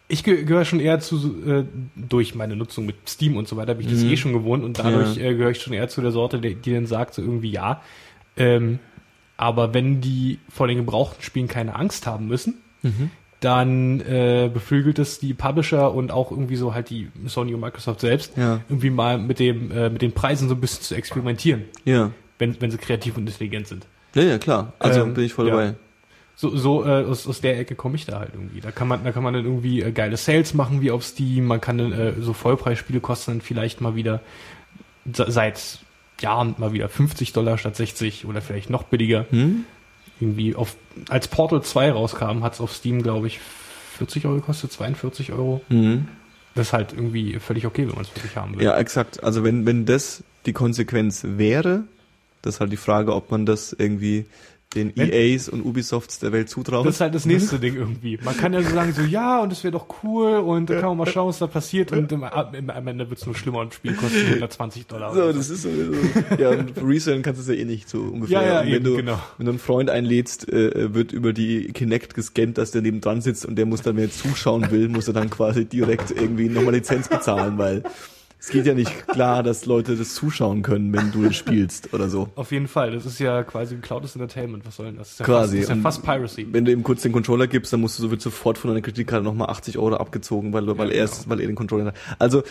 [0.07, 1.15] ich ge gehöre schon eher zu,
[1.45, 1.63] äh,
[1.95, 4.09] durch meine Nutzung mit Steam und so weiter, bin ich das Mhm.
[4.11, 5.23] eh schon gewohnt und dadurch Ja.
[5.23, 7.81] äh, gehöre ich schon eher zu der Sorte, die, die dann sagt, so irgendwie ja.
[8.37, 8.79] Ähm,
[9.41, 13.11] aber wenn die vor den gebrauchten Spielen keine Angst haben müssen, Mhm.
[13.41, 17.99] dann äh, beflügelt es die Publisher und auch irgendwie so halt die Sony und Microsoft
[18.01, 18.61] selbst, Ja.
[18.69, 22.11] irgendwie mal mit dem äh, mit den Preisen so ein bisschen zu experimentieren, Ja.
[22.39, 23.87] wenn wenn sie kreativ und intelligent sind.
[24.13, 24.73] Ja, ja, klar.
[24.79, 25.55] Also Ähm, bin ich voll ja.
[25.55, 25.75] dabei.
[26.35, 28.61] So, so äh, aus, aus der Ecke komme ich da halt irgendwie.
[28.61, 31.45] Da kann man, da kann man dann irgendwie äh, geile Sales machen wie auf Steam.
[31.45, 34.21] Man kann dann äh, so Vollpreisspiele kosten dann vielleicht mal wieder
[35.11, 35.79] se- seit
[36.21, 39.25] Jahren mal wieder 50 Dollar statt 60 oder vielleicht noch billiger.
[39.29, 39.65] Hm?
[40.19, 40.75] Irgendwie auf
[41.09, 43.39] als Portal 2 rauskam, hat es auf Steam glaube ich
[43.97, 45.61] 40 Euro gekostet, 42 Euro.
[45.69, 46.07] Mhm.
[46.55, 48.65] Das ist halt irgendwie völlig okay, wenn man es wirklich haben will.
[48.65, 49.23] Ja, exakt.
[49.23, 51.83] Also wenn, wenn das die Konsequenz wäre,
[52.41, 54.25] das ist halt die Frage, ob man das irgendwie
[54.75, 56.85] den Wenn- EAs und Ubisofts der Welt zutraut.
[56.85, 58.17] Das ist halt das nächste Ding irgendwie.
[58.23, 60.89] Man kann ja so sagen, so ja, und das wäre doch cool und da kann
[60.89, 63.59] man mal schauen, was da passiert und im, im, am Ende wird es nur schlimmer
[63.59, 65.13] und das Spiel kostet 120 Dollar.
[65.13, 65.91] So, das ist sowieso.
[66.37, 68.41] ja, und resellen kannst du es ja eh nicht so ungefähr.
[68.41, 69.19] Ja, ja, und wenn eben, du, genau.
[69.37, 73.21] wenn du einen Freund einlädst, äh, wird über die Kinect gescannt, dass der neben dran
[73.21, 76.49] sitzt und der muss dann, wenn er zuschauen will, muss er dann quasi direkt irgendwie
[76.49, 77.83] nochmal Lizenz bezahlen, weil
[78.41, 82.09] es geht ja nicht klar, dass Leute das zuschauen können, wenn du das spielst oder
[82.09, 82.29] so.
[82.35, 85.09] Auf jeden Fall, das ist ja quasi Cloudless Entertainment, was soll denn das?
[85.09, 85.57] das ist ja Quasi.
[85.57, 86.47] Fast, das ist ja fast Piracy.
[86.51, 88.81] Wenn du ihm kurz den Controller gibst, dann musst du so wird sofort von deiner
[88.81, 91.11] Kreditkarte nochmal 80 Euro abgezogen, weil, weil, Ja, er, genau.
[91.17, 91.95] es- weil er den Controller hat.
[92.17, 92.41] Also,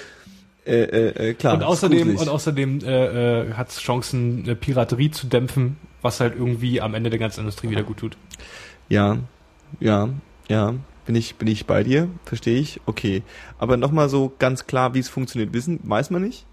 [0.64, 1.55] äh, äh, äh, klar.
[1.55, 6.20] Und ist außerdem, und außerdem äh, äh, hat es Chancen, äh, Piraterie zu dämpfen, was
[6.20, 8.16] halt irgendwie am Ende der ganzen Industrie wieder gut tut.
[8.88, 9.18] Ja,
[9.80, 10.09] ja,
[10.49, 10.74] ja.
[11.07, 13.22] Bin ich, bin ich bei dir, verstehe ich, okay.
[13.59, 16.44] Aber nochmal so ganz klar, wie es funktioniert, wissen, weiß man nicht.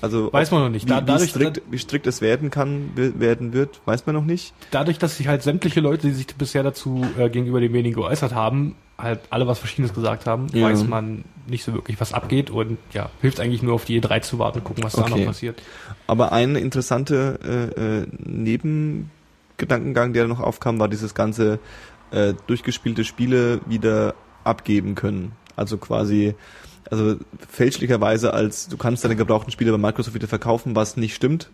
[0.00, 0.84] Also Weiß man noch nicht.
[0.86, 4.24] Wie, Da- wie, dadurch- strikt, wie strikt es werden kann, werden wird, weiß man noch
[4.24, 4.54] nicht.
[4.70, 8.32] Dadurch, dass sich halt sämtliche Leute, die sich bisher dazu äh, gegenüber dem wenigen geäußert
[8.32, 10.66] haben, halt alle was Verschiedenes gesagt haben, Ja.
[10.70, 14.20] weiß man nicht so wirklich, was abgeht und ja, hilft eigentlich nur auf die E3
[14.22, 15.18] zu warten, gucken, was da Okay.
[15.18, 15.60] noch passiert.
[16.06, 21.58] Aber ein interessanter äh, äh, Nebengedankengang, der noch aufkam, war dieses ganze
[22.10, 25.32] äh, durchgespielte Spiele wieder abgeben können.
[25.56, 26.34] Also quasi,
[26.90, 27.16] also
[27.48, 31.50] fälschlicherweise als du kannst deine gebrauchten Spiele bei Microsoft wieder verkaufen, was nicht stimmt.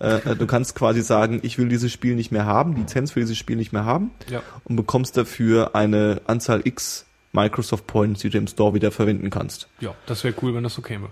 [0.00, 3.20] Äh, äh, du kannst quasi sagen, ich will dieses Spiel nicht mehr haben, Lizenz für
[3.20, 4.42] dieses Spiel nicht mehr haben Ja.
[4.64, 9.68] und bekommst dafür eine Anzahl X Microsoft Points, die du im Store wieder verwenden kannst.
[9.80, 11.08] Ja, das wäre cool, wenn das so käme.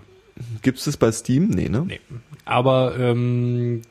[0.61, 1.49] Gibt es das bei Steam?
[1.49, 1.83] Nee, ne?
[1.87, 1.99] Nee.
[2.45, 3.81] Aber ähm,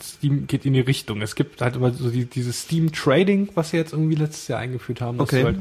[0.00, 1.20] Steam geht in die Richtung.
[1.22, 4.60] Es gibt halt immer so die, dieses Steam Trading, was sie jetzt irgendwie letztes Jahr
[4.60, 5.40] eingeführt haben, dass Okay.
[5.40, 5.58] du halt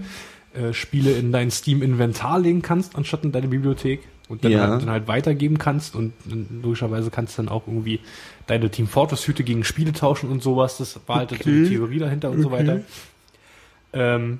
[0.54, 4.60] äh, Spiele in dein Steam Inventar legen kannst, anstatt in deine Bibliothek und dann, Ja.
[4.70, 8.00] halt, dann halt weitergeben kannst und, und logischerweise kannst du dann auch irgendwie
[8.46, 10.78] deine Team Fortress Hüte gegen Spiele tauschen und sowas.
[10.78, 11.68] Das war halt so die Okay.
[11.70, 12.82] Theorie dahinter und so weiter.
[13.94, 14.40] Ähm,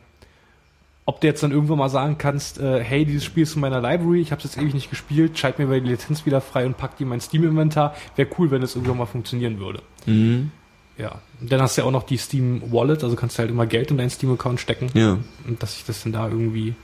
[1.10, 3.82] ob du jetzt dann irgendwann mal sagen kannst, äh, hey, dieses Spiel ist in meiner
[3.82, 6.68] Library, ich habe es jetzt ewig nicht gespielt, schalt mir mal die Lizenz wieder frei
[6.68, 9.82] und pack die in mein Steam-Inventar, wäre cool, wenn es irgendwann mal funktionieren würde.
[10.06, 10.52] Mhm.
[11.00, 11.20] Ja.
[11.42, 13.66] Und dann hast du ja auch noch die Steam Wallet, also kannst du halt immer
[13.66, 14.92] Geld in deinen Steam-Account stecken.
[14.94, 15.18] Ja.
[15.48, 16.76] Und dass sich das dann da irgendwie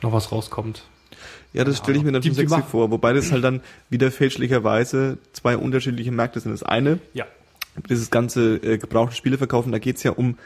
[0.00, 0.84] noch was rauskommt.
[1.52, 5.18] Ja, das stelle ich mir dann schon sexy vor, wobei das halt dann wieder fälschlicherweise
[5.34, 6.52] zwei unterschiedliche Märkte sind.
[6.52, 7.26] Das eine, Ja.
[7.90, 10.38] dieses ganze äh, gebrauchte Spiele verkaufen, da geht's ja um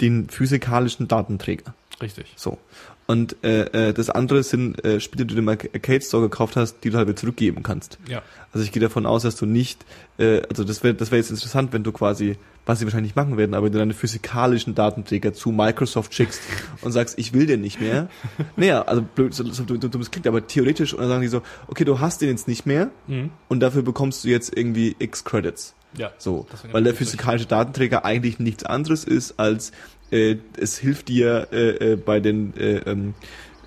[0.00, 1.74] den physikalischen Datenträger.
[2.00, 2.32] Richtig.
[2.36, 2.58] So.
[3.06, 6.82] Und äh, äh, das andere sind äh, Spiele, die du im Arcade Store gekauft hast,
[6.82, 7.98] die du halt wieder zurückgeben kannst.
[8.08, 8.22] Ja.
[8.52, 9.84] Also ich gehe davon aus, dass du nicht,
[10.18, 12.36] äh, also das wäre das wäre jetzt interessant, wenn du quasi,
[12.66, 16.40] was sie wahrscheinlich machen werden, aber wenn du deine physikalischen Datenträger zu Microsoft schickst
[16.82, 18.08] und sagst, ich will den nicht mehr.
[18.56, 21.42] Naja, also blöd, so, so dumm es klingt, aber theoretisch, und dann sagen die so,
[21.68, 23.30] okay, du hast den jetzt nicht mehr Mhm.
[23.48, 25.74] und dafür bekommst du jetzt irgendwie X Credits.
[25.96, 26.10] Ja.
[26.18, 29.72] So, weil der physikalische Datenträger eigentlich nichts anderes ist als
[30.10, 33.14] äh, es hilft dir äh, äh, bei den äh, ähm,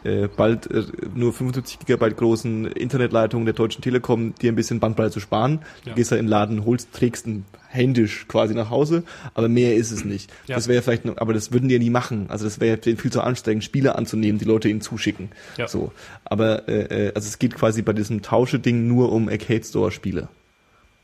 [0.05, 0.83] äh, bald äh,
[1.13, 5.59] nur 75 Gigabyte großen Internetleitungen der Deutschen Telekom dir ein bisschen Bandbreite zu sparen.
[5.83, 5.95] Du Ja.
[5.95, 9.91] gehst da in den Laden, holst, trägst ihn händisch quasi nach Hause, aber mehr ist
[9.91, 10.31] es nicht.
[10.47, 10.55] Ja.
[10.55, 12.27] Das wäre vielleicht, noch, aber das würden die ja nie machen.
[12.29, 15.29] Also das wäre viel zu anstrengend, Spiele anzunehmen, die Leute ihnen zuschicken.
[15.57, 15.67] Ja.
[15.67, 15.91] So,
[16.23, 20.29] aber äh, äh, also es geht quasi bei diesem Tauscheding nur um Arcade Store Spiele.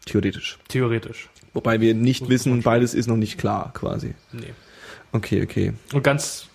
[0.05, 0.57] Theoretisch.
[0.69, 1.29] Theoretisch.
[1.53, 4.13] Wobei wir nicht Muss wissen, beides ist noch nicht klar, quasi.
[4.31, 4.53] Nee.
[5.16, 5.74] Okay, okay.
[5.93, 6.47] Und ganz,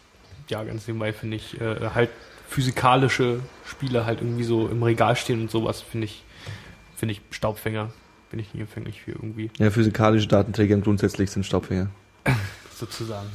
[0.48, 2.10] ja, ganz nebenbei finde ich äh, halt
[2.48, 6.24] physikalische Spiele halt irgendwie so im Regal stehen und sowas finde ich,
[6.96, 7.90] finde ich Staubfänger.
[8.30, 11.90] Bin ich nie empfänglich für irgendwie, Ja, physikalische Datenträger grundsätzlich sind Staubfänger.
[12.76, 13.28] sozusagen.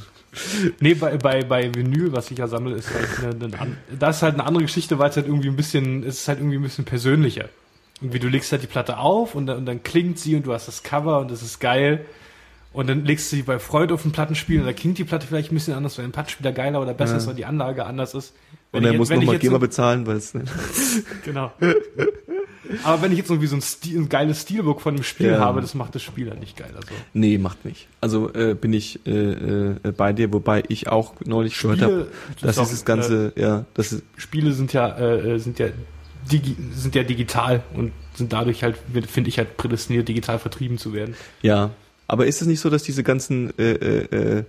[0.80, 4.22] Nee, bei, bei, bei Vinyl, was ich ja sammle, ist halt eine, eine, das ist
[4.22, 6.62] halt eine andere Geschichte, weil es halt irgendwie ein bisschen, es ist halt irgendwie ein
[6.62, 7.48] bisschen persönlicher.
[8.00, 10.52] Irgendwie du legst halt die Platte auf und dann, und dann klingt sie und du
[10.52, 12.04] hast das Cover und das ist geil.
[12.76, 15.26] Und dann legst du sie bei Freud auf ein Plattenspiel und da klingt die Platte
[15.26, 17.18] vielleicht ein bisschen anders, weil ein Plattenspieler geiler oder besser Ja.
[17.18, 18.34] ist, weil die Anlage anders ist.
[18.70, 20.34] Wenn Und er muss nochmal GEMA so- bezahlen, weil es
[21.24, 21.52] Genau.
[22.82, 25.38] Aber wenn ich jetzt irgendwie so ein, Stil, ein geiles Steelbook von einem Spiel Ja.
[25.38, 26.70] habe, das macht das Spiel halt nicht geil.
[26.74, 27.86] Also Nee, macht nicht.
[28.00, 32.08] Also äh, bin ich äh, äh, bei dir, wobei ich auch neulich gehört habe,
[32.42, 35.68] das dass ist dieses auch, ganze, ja, das ist, Spiele sind ja, äh, sind ja
[36.30, 38.76] digi sind ja digital und sind dadurch halt,
[39.08, 41.14] finde ich halt prädestiniert, digital vertrieben zu werden.
[41.42, 41.70] ja.
[42.08, 44.44] Aber ist es nicht so, dass diese ganzen, äh, äh, äh,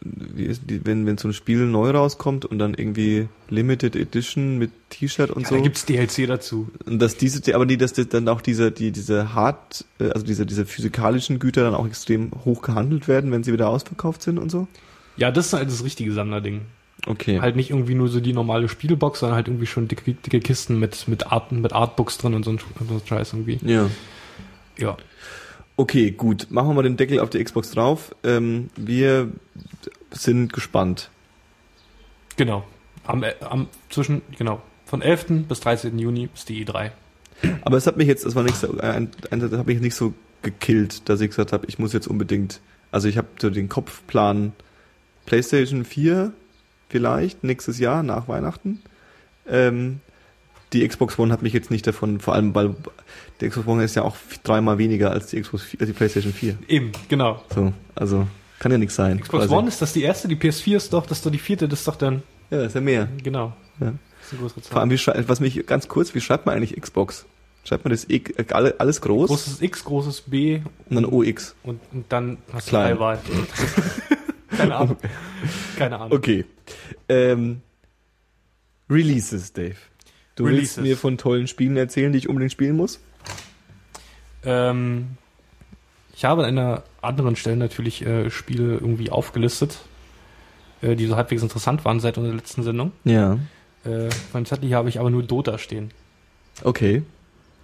[0.00, 4.58] wie ist die, wenn, wenn so ein Spiel neu rauskommt und dann irgendwie Limited Edition
[4.58, 6.68] mit T-Shirt und Ja, so, Da gibt's DLC dazu.
[6.86, 10.24] und dass diese, aber die, dass das dann auch diese, die, diese hart, äh, also
[10.24, 14.38] diese, diese physikalischen Güter dann auch extrem hoch gehandelt werden, wenn sie wieder ausverkauft sind
[14.38, 14.68] und so?
[15.16, 16.62] Ja, das ist halt das richtige Sammlerding.
[17.06, 17.40] Okay.
[17.40, 20.78] Halt nicht irgendwie nur so die normale Spielbox, sondern halt irgendwie schon dicke, dicke Kisten
[20.78, 23.58] mit, mit, Art, mit Artbooks drin und so ein, so ein Scheiß irgendwie.
[23.64, 23.88] Ja.
[24.78, 24.96] Ja.
[25.76, 26.46] Okay, gut.
[26.50, 28.14] Machen wir mal den Deckel auf die Xbox drauf.
[28.24, 29.30] Ähm, wir
[30.10, 31.10] sind gespannt.
[32.36, 32.64] Genau.
[33.04, 34.62] Am, äh, am, zwischen, genau.
[34.86, 35.46] Von 11.
[35.48, 35.98] bis 13.
[35.98, 36.92] Juni ist die E3.
[37.62, 39.94] Aber es hat mich jetzt, das war nicht so, ein, ein, das hat mich nicht
[39.94, 42.60] so gekillt, dass ich gesagt habe, ich muss jetzt unbedingt,
[42.92, 44.52] also ich habe so den Kopfplan
[45.26, 46.32] PlayStation 4
[46.88, 48.80] vielleicht nächstes Jahr nach Weihnachten.
[49.46, 50.00] Ähm,
[50.72, 52.74] die Xbox One hat mich jetzt nicht davon, vor allem weil
[53.40, 56.32] die Xbox One ist ja auch dreimal weniger als die Xbox 4, als die PlayStation
[56.32, 56.58] 4.
[56.68, 57.42] Eben, genau.
[57.54, 58.26] So, also
[58.58, 59.20] kann ja nichts sein.
[59.20, 59.54] Xbox quasi.
[59.54, 61.80] One ist das die erste, die PS4 ist doch, das ist doch die vierte, das
[61.80, 63.08] ist doch dann, Ja, ist ja mehr.
[63.22, 63.54] genau.
[63.80, 63.92] Ja.
[64.18, 64.80] Das ist eine größere Vor Zahl.
[64.80, 67.26] allem, wie was mich ganz kurz, wie schreibt man eigentlich Xbox?
[67.64, 71.54] Schreibt man das X, äh, alle, alles groß Großes X, großes B und dann OX?
[71.64, 72.94] und, und dann hast Klein.
[72.94, 73.18] du Wahl.
[74.56, 74.96] Keine Ahnung.
[75.76, 76.12] Keine Ahnung.
[76.16, 76.44] Okay.
[77.08, 77.60] Ähm,
[78.88, 79.74] Releases, Dave.
[80.36, 80.82] Du willst Releases.
[80.82, 83.00] mir von tollen Spielen erzählen, die ich unbedingt spielen muss?
[84.44, 85.16] Ähm,
[86.14, 89.80] ich habe an einer anderen Stelle natürlich äh, Spiele irgendwie aufgelistet,
[90.82, 92.92] äh, die so halbwegs interessant waren seit unserer letzten Sendung.
[93.04, 93.38] Ja.
[93.84, 95.90] Äh, beim Zettel hier habe ich aber nur Dota stehen.
[96.62, 97.02] Okay.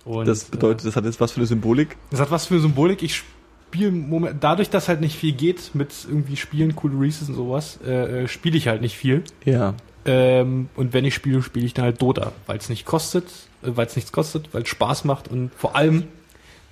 [0.04, 1.92] Und, das bedeutet, das hat jetzt was für eine Symbolik?
[1.92, 3.02] Äh, das hat was für eine Symbolik.
[3.02, 7.34] Ich spiele Moment, dadurch, dass halt nicht viel geht mit irgendwie Spielen, coole Releases und
[7.34, 9.22] sowas, äh, äh, spiele ich halt nicht viel.
[9.44, 9.74] Ja.
[10.04, 13.26] Ähm, und wenn ich spiele, spiele ich dann halt Dota, weil es nicht kostet,
[13.62, 16.04] äh, weil es nichts kostet, weil es Spaß macht und vor allem,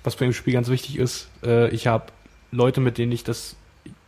[0.03, 2.05] was bei dem Spiel ganz wichtig ist, äh, ich habe
[2.51, 3.55] Leute, mit denen ich das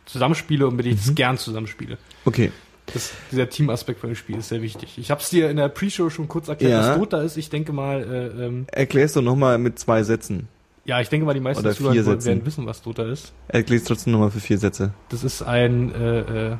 [0.06, 1.96] zusammenspiele und mit denen ich das gern zusammenspiele.
[2.26, 2.52] Okay.
[2.92, 4.98] Das, dieser Teamaspekt bei dem Spiel ist sehr wichtig.
[4.98, 6.90] Ich habe es dir in der Pre-Show schon kurz erklärt, Ja.
[6.90, 7.38] was Dota ist.
[7.38, 10.48] Ich denke mal, äh, ähm, Erklär's doch nochmal mit zwei Sätzen.
[10.84, 13.32] ja, ich denke mal, die meisten Oder Zuhörer vier werden wissen, was Dota ist.
[13.48, 14.92] Erklär's trotzdem nochmal für vier Sätze.
[15.08, 16.56] Das ist ein, äh, äh,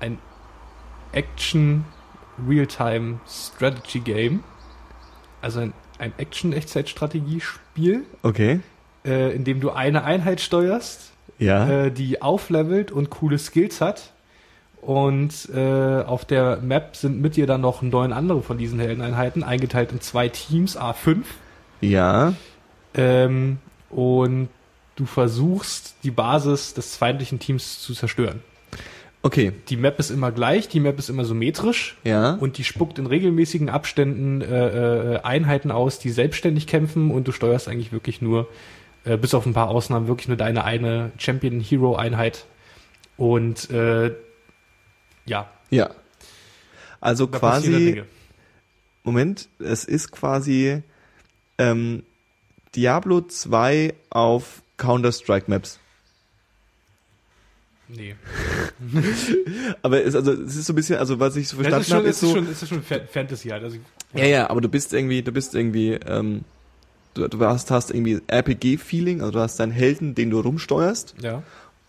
[0.00, 0.18] ein
[1.12, 1.84] Action
[2.48, 4.42] Real-Time Strategy Game.
[5.40, 8.60] Also ein, ein Action-Echtzeit-Strategiespiel, Okay.
[9.04, 11.68] äh, in dem du eine Einheit steuerst, Ja.
[11.86, 14.12] äh, die auflevelt und coole Skills hat.
[14.80, 19.44] Und äh, auf der Map sind mit dir dann noch neun andere von diesen Heldeneinheiten,
[19.44, 21.18] eingeteilt in zwei Teams, A5.
[21.80, 22.34] ja.
[22.94, 23.58] Ähm,
[23.88, 24.48] und
[24.96, 28.42] du versuchst, die Basis des feindlichen Teams zu zerstören.
[29.24, 29.52] Okay.
[29.68, 32.34] Die Map ist immer gleich, die Map ist immer symmetrisch Ja.
[32.34, 37.32] und die spuckt in regelmäßigen Abständen äh, äh, Einheiten aus, die selbstständig kämpfen und du
[37.32, 38.48] steuerst eigentlich wirklich nur,
[39.04, 42.46] äh, bis auf ein paar Ausnahmen, wirklich nur deine eine Champion-Hero-Einheit.
[43.16, 44.12] Und äh,
[45.24, 45.90] ja, Ja.
[47.00, 48.02] Also Da quasi.
[49.04, 50.82] Moment, es ist quasi
[51.58, 52.04] ähm,
[52.74, 55.80] Diablo 2 auf Counter-Strike-Maps.
[57.88, 58.14] Nee.
[59.82, 62.08] Aber es, also, es ist so ein bisschen, also was ich so verstanden ist habe,
[62.08, 63.64] ist ist so, schon, ist schon Fa- Fantasy halt.
[63.64, 63.76] Also,
[64.14, 66.42] ja, ja, aber du bist irgendwie, du bist irgendwie, ähm,
[67.14, 71.42] du, du hast, hast irgendwie RPG-Feeling, also du hast deinen Helden, den du rumsteuerst ja.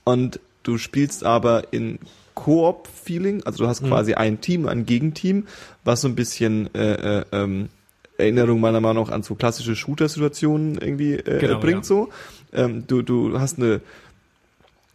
[0.06, 2.00] und du spielst aber in
[2.36, 3.88] Koop-Feeling, also du hast Mhm.
[3.88, 5.48] quasi ein Team, ein Gegenteam,
[5.84, 7.70] was so ein bisschen äh, äh, ähm,
[8.18, 11.84] Erinnerung meiner Meinung nach an so klassische Shooter-Situationen irgendwie äh, Genau, bringt ja.
[11.84, 12.10] so.
[12.54, 13.82] Ähm, du, du hast eine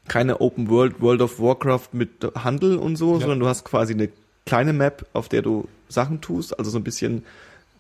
[0.09, 3.21] keine Open World, World of Warcraft mit Handel und so, Ja.
[3.21, 4.09] sondern du hast quasi eine
[4.47, 7.25] kleine Map, auf der du Sachen tust, also so ein bisschen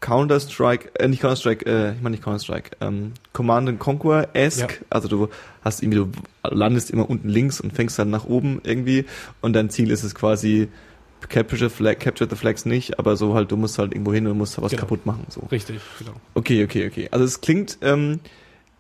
[0.01, 4.87] Counter-Strike, äh, nicht Counter-Strike, äh, ich meine nicht Counter-Strike, ähm, Command and Conquer-esque, Ja.
[4.91, 5.29] also du
[5.63, 6.11] hast irgendwie, du
[6.49, 9.07] landest immer unten links und fängst dann nach oben irgendwie
[9.41, 10.69] und dein Ziel ist es quasi,
[11.29, 14.27] Capture the, Flag, Capture the Flags nicht, aber so halt, du musst halt irgendwo hin
[14.29, 14.83] und musst da was Genau.
[14.83, 15.41] kaputt machen, so.
[15.51, 16.13] Richtig, genau.
[16.35, 17.09] Okay, okay, okay.
[17.11, 18.21] Also es klingt ähm,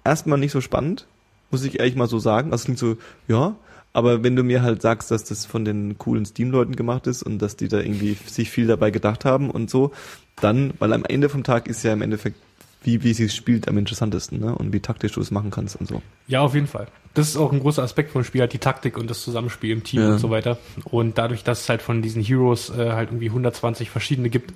[0.04, 1.06] erstmal nicht so spannend,
[1.50, 2.52] muss ich ehrlich mal so sagen.
[2.52, 2.96] Also es klingt so,
[3.28, 3.56] ja,
[3.92, 7.38] aber wenn du mir halt sagst, dass das von den coolen Steam-Leuten gemacht ist und
[7.40, 9.92] dass die da irgendwie sich viel dabei gedacht haben und so,
[10.40, 12.36] dann, weil am Ende vom Tag ist ja im Endeffekt,
[12.84, 14.54] wie, wie sie es spielt, am interessantesten, ne?
[14.54, 16.00] Und wie taktisch du es machen kannst und so.
[16.28, 16.86] Ja, auf jeden Fall.
[17.14, 19.82] Das ist auch ein großer Aspekt vom Spiel, halt die Taktik und das Zusammenspiel im
[19.82, 20.10] Team Ja.
[20.12, 20.58] und so weiter.
[20.84, 24.52] Und dadurch, dass es halt von diesen Heroes äh, halt irgendwie 120 verschiedene gibt,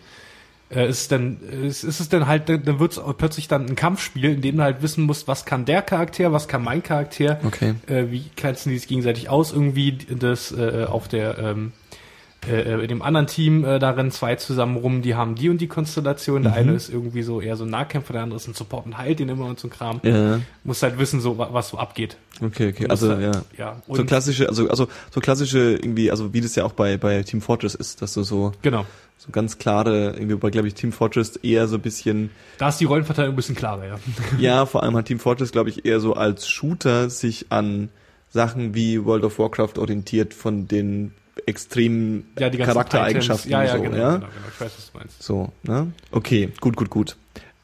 [0.75, 3.77] äh, ist dann, ist, ist es dann halt, dann dann wird es plötzlich dann ein
[3.77, 7.39] Kampfspiel, in dem du halt wissen musst, was kann der Charakter, was kann mein Charakter,
[7.45, 7.75] Okay.
[7.87, 11.73] äh, wie grenzen die sich gegenseitig aus irgendwie, das äh, auf der ähm,
[12.49, 15.59] äh, in dem anderen Team, äh, da rennen zwei zusammen rum, die haben die und
[15.61, 16.43] die Konstellation.
[16.43, 16.59] Der Mhm.
[16.59, 19.20] eine ist irgendwie so eher so ein Nahkämpfer, der andere ist ein Support und heilt
[19.20, 20.01] den immer und so ein Kram.
[20.03, 22.16] Ja, Muss halt wissen, so wa- was so abgeht.
[22.45, 22.89] okay, okay.
[22.89, 23.43] Also, halt- ja.
[23.57, 23.83] ja.
[23.87, 27.23] So Und- klassische, also, also so klassische irgendwie, also wie das ja auch bei, bei
[27.23, 28.87] Team Fortress ist, dass du so, Genau.
[29.23, 32.79] So ganz klare, irgendwie bei, glaube ich, Team Fortress eher so ein bisschen Da ist
[32.79, 33.97] die Rollenverteilung ein bisschen klarer, ja.
[34.39, 37.91] Ja, vor allem hat Team Fortress, glaube ich, eher so als Shooter sich an
[38.31, 41.12] Sachen wie World of Warcraft orientiert von den
[41.47, 43.49] extremen Ja, Charaktereigenschaften.
[43.49, 44.14] Ja, ja, so, genau, ja?
[44.16, 44.49] genau, genau.
[44.53, 45.23] Ich weiß, was du meinst.
[45.23, 45.93] So, ne?
[46.11, 47.16] Okay, gut, gut, gut.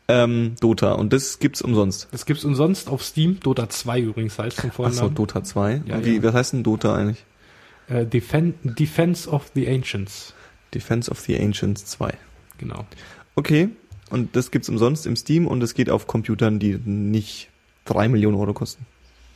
[0.06, 2.06] Ähm, Dota und das gibt's umsonst.
[2.12, 3.40] Das gibt's umsonst auf Steam.
[3.40, 5.14] Dota 2 übrigens heißt zum Ach so, Vornamen.
[5.16, 5.82] Dota 2.
[5.86, 6.22] Ja, wie, ja.
[6.22, 7.24] was heißt denn Dota eigentlich?
[7.88, 10.34] Äh, Defen Defense of the Ancients.
[10.74, 12.12] Defense of the Ancients 2.
[12.58, 12.84] Genau.
[13.34, 13.68] Okay,
[14.10, 17.48] und das gibt's umsonst im Steam und es geht auf Computern, die nicht
[17.84, 18.84] drei Millionen Euro kosten.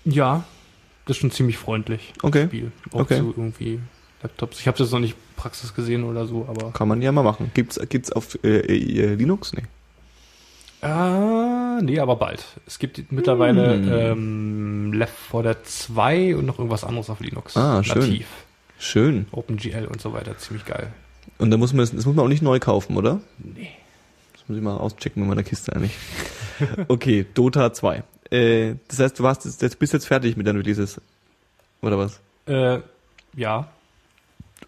[0.04, 0.44] Ja,
[1.06, 2.12] das ist schon ziemlich freundlich.
[2.22, 2.46] Okay.
[2.46, 2.72] Spiel.
[2.92, 3.18] Auch Okay.
[3.18, 3.78] so irgendwie
[4.22, 4.60] Laptops.
[4.60, 6.72] Ich habe das noch nicht Praxis gesehen oder so, aber.
[6.72, 7.50] Kann man ja mal machen.
[7.54, 9.52] Gibt's, gibt's auf äh, äh, Linux?
[9.52, 9.62] Nee.
[10.80, 12.44] Ah, nee, aber bald.
[12.66, 13.88] Es gibt mittlerweile Hm.
[13.92, 17.56] ähm, Left 4 Dead 2 und noch irgendwas anderes auf Linux.
[17.56, 17.98] Ah, schön.
[18.00, 18.26] Nativ.
[18.78, 19.26] Schön.
[19.30, 20.36] OpenGL und so weiter.
[20.38, 20.92] Ziemlich geil.
[21.38, 23.20] Und da muss man das, das muss man auch nicht neu kaufen, oder?
[23.38, 23.70] Nee.
[24.32, 25.96] Das muss ich mal auschecken in meiner Kiste eigentlich.
[26.88, 28.02] okay, Dota 2.
[28.30, 31.00] Äh, das heißt, du warst jetzt, bist jetzt fertig mit deinen Releases.
[31.80, 32.20] Oder was?
[32.46, 32.80] Äh,
[33.36, 33.68] ja.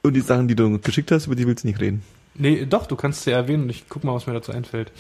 [0.03, 2.03] Und die Sachen, die du geschickt hast, über die willst du nicht reden.
[2.35, 4.91] Nee, doch, du kannst sie erwähnen und ich guck mal, was mir dazu einfällt.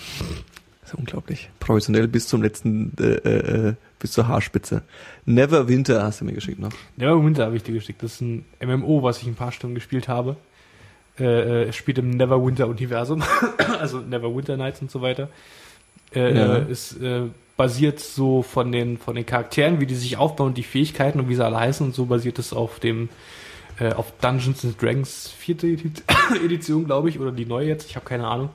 [0.81, 1.51] Das ist unglaublich.
[1.61, 4.83] Professionell bis zum letzten, äh, äh, äh, bis zur Haarspitze.
[5.25, 6.73] Never Winter hast du mir geschickt noch.
[6.97, 8.03] Neverwinter habe ich dir geschickt.
[8.03, 10.37] Das ist ein MMO, was ich ein paar Stunden gespielt habe.
[11.19, 13.23] Äh, äh, es spielt im Neverwinter-Universum,
[13.81, 15.29] also Neverwinter Nights und so weiter.
[16.15, 16.57] Äh, Ja.
[16.57, 17.23] äh, ist äh,
[17.57, 21.37] basiert so von den von den Charakteren, wie die sich aufbauen, die Fähigkeiten und wie
[21.37, 23.09] sie alle heißen und so basiert es auf dem
[23.79, 25.93] äh, auf Dungeons and Dragons vierte Edi-
[26.45, 27.89] Edition, glaube ich, oder die neue jetzt.
[27.91, 28.51] Ich habe keine Ahnung.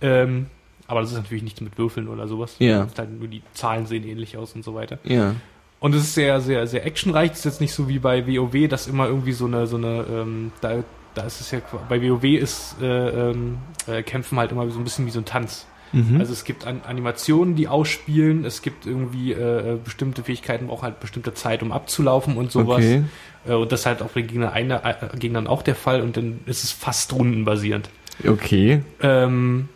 [0.00, 0.46] Ähm,
[0.88, 2.54] aber das ist natürlich nichts mit Würfeln oder sowas.
[2.60, 2.86] Ja.
[2.96, 4.98] Halt nur die Zahlen sehen ähnlich aus und so weiter.
[5.04, 5.34] Ja.
[5.80, 7.32] Und es ist sehr, sehr, sehr actionreich.
[7.32, 10.04] Es ist jetzt nicht so wie bei WoW, dass immer irgendwie so eine, so eine,
[10.08, 10.84] ähm, da,
[11.16, 14.84] da ist es ja, bei WoW ist äh, ähm, äh, Kämpfen halt immer so ein
[14.84, 15.66] bisschen wie so ein Tanz.
[15.92, 16.20] Mhm.
[16.20, 21.00] Also es gibt an Animationen, die ausspielen, es gibt irgendwie äh, bestimmte Fähigkeiten, brauchen halt
[21.00, 22.78] bestimmte Zeit, um abzulaufen und sowas.
[22.78, 23.04] Okay.
[23.46, 26.18] Äh, und das ist halt auf den Gegner eine, äh, Gegnern auch der Fall und
[26.18, 27.88] dann ist es fast rundenbasierend.
[28.26, 28.82] Okay.
[29.00, 29.70] Ähm,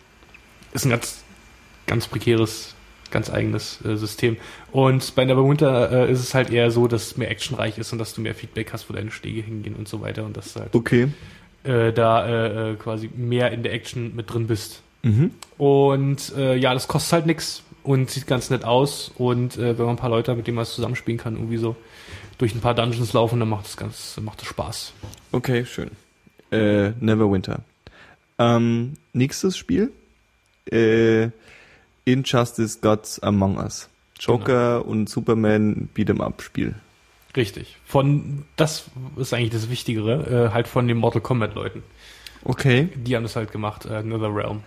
[0.73, 1.25] ist ein ganz,
[1.87, 2.75] ganz prekäres,
[3.11, 4.37] ganz eigenes äh, System.
[4.73, 7.99] Und bei Neverwinter äh, ist es halt eher so, dass es mehr actionreich ist und
[7.99, 10.61] dass du mehr Feedback hast, wo deine Stege hingehen und so weiter und dass du
[10.61, 11.09] halt Okay.
[11.65, 14.83] äh, da äh, äh, quasi mehr in der Action mit drin bist.
[15.03, 15.33] Mhm.
[15.59, 19.11] Und äh, ja, das kostet halt nix und sieht ganz nett aus.
[19.17, 21.77] Und wenn man ein paar Leute mit denen man es zusammenspielen kann, irgendwie so
[22.39, 24.93] durch ein paar Dungeons laufen, dann macht es ganz, macht es Spaß.
[25.33, 25.91] Okay, schön.
[26.51, 27.61] Neverwinter.
[28.39, 29.93] Ähm, nächstes Spiel.
[30.71, 31.31] Äh,
[32.05, 33.89] Injustice Gods Among Us.
[34.19, 36.75] Joker und Superman Beat'em Up Spiel.
[37.37, 37.79] Richtig.
[37.87, 38.87] Von, das
[39.17, 41.83] ist eigentlich das Wichtigere, äh, halt von den Mortal Kombat Leuten.
[42.45, 42.89] Okay.
[42.95, 44.63] Die haben das halt gemacht, äh, Another Realm.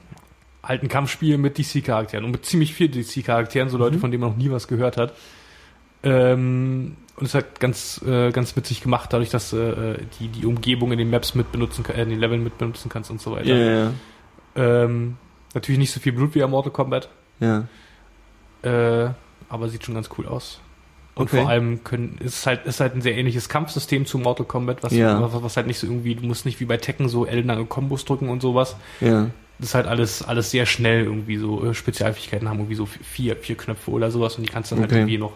[0.63, 4.29] Halt ein Kampfspiel mit DC-Charakteren und mit ziemlich vielen DC-Charakteren, so Leute, von denen man
[4.31, 5.13] noch nie was gehört hat.
[6.03, 10.45] Ähm, und es ist halt ganz, äh, ganz witzig gemacht, dadurch, dass äh, die, die
[10.45, 13.21] Umgebung in den Maps mit benutzen, kann- äh, in den Leveln mit benutzen kannst und
[13.21, 13.53] so weiter.
[13.55, 13.91] Ja,
[14.55, 15.17] Ähm,
[15.53, 17.09] natürlich nicht so viel Blut wie am Mortal Kombat,
[17.43, 17.67] ja.
[19.05, 19.09] äh,
[19.49, 20.59] aber sieht schon ganz cool aus.
[21.15, 21.41] Und Okay.
[21.41, 24.93] vor allem können, ist halt, ist halt ein sehr ähnliches Kampfsystem zu Mortal Kombat, was,
[24.93, 25.21] Ja.
[25.21, 28.03] was, was halt nicht so irgendwie, du musst nicht wie bei Tekken so ellenlange Kombos
[28.05, 28.75] drücken und sowas.
[28.99, 29.29] Ja.
[29.59, 33.35] Das ist halt alles, alles sehr schnell irgendwie so, äh, Spezialfähigkeiten haben irgendwie so vier,
[33.35, 35.01] vier Knöpfe oder sowas und die kannst dann halt Okay.
[35.01, 35.33] irgendwie noch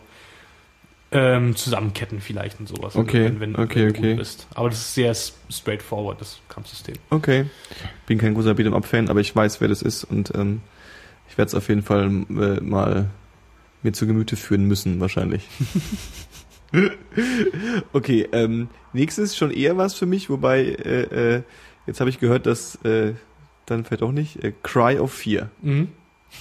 [1.11, 4.09] ähm, zusammenketten vielleicht und sowas, Okay, wenn, wenn, okay, wenn du okay.
[4.09, 4.47] gut bist.
[4.55, 5.13] Aber das ist sehr
[5.49, 6.95] straightforward, das Kampfsystem.
[7.11, 7.45] Okay.
[8.07, 10.61] Bin kein großer Beat'em Up-Fan, aber ich weiß, wer das ist und ähm,
[11.37, 13.11] ich werde es auf jeden Fall äh, mal
[13.83, 15.47] mir zu Gemüte führen müssen, wahrscheinlich.
[17.93, 21.41] okay, ähm, nächstes schon eher was für mich, wobei äh, äh,
[21.85, 23.13] jetzt habe ich gehört, dass äh,
[23.67, 25.49] dann vielleicht auch nicht äh, Cry of Fear.
[25.61, 25.89] Mhm.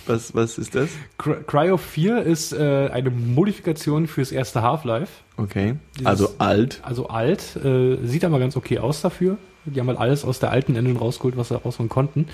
[0.06, 0.88] Was was ist das?
[1.18, 5.12] Cry Cryo 4 ist äh, eine Modifikation fürs erste Half-Life.
[5.36, 5.76] Okay.
[5.96, 6.80] Dieses- also alt.
[6.82, 9.36] Also alt, äh, sieht aber ganz okay aus dafür.
[9.66, 12.28] Die haben halt alles aus der alten Engine rausgeholt, was sie rausholen konnten.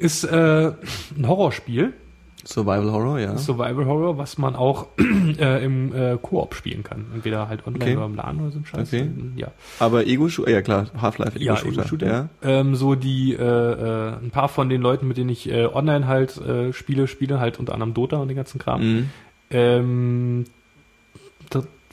[0.00, 0.72] Ist äh,
[1.16, 1.92] ein Horrorspiel,
[2.42, 3.36] Survival Horror, ja.
[3.36, 4.86] Survival Horror, was man auch
[5.38, 7.04] äh, im äh, Koop spielen kann.
[7.14, 7.96] Entweder halt online Okay.
[7.98, 8.88] oder im LAN oder so ein Scheiß.
[8.88, 9.10] Okay.
[9.36, 9.48] Ja.
[9.78, 11.80] Aber Ego-Shooter, ja klar, Half-Life Ja, Ego-Shooter.
[11.80, 12.06] Ego-Shooter.
[12.06, 12.28] ja.
[12.42, 16.06] Ähm, so die, äh, äh, ein paar von den Leuten, mit denen ich äh, online
[16.06, 18.80] halt äh, spiele, spiele, halt unter anderem Dota und den ganzen Kram.
[18.82, 19.10] Mhm.
[19.50, 20.44] Ähm,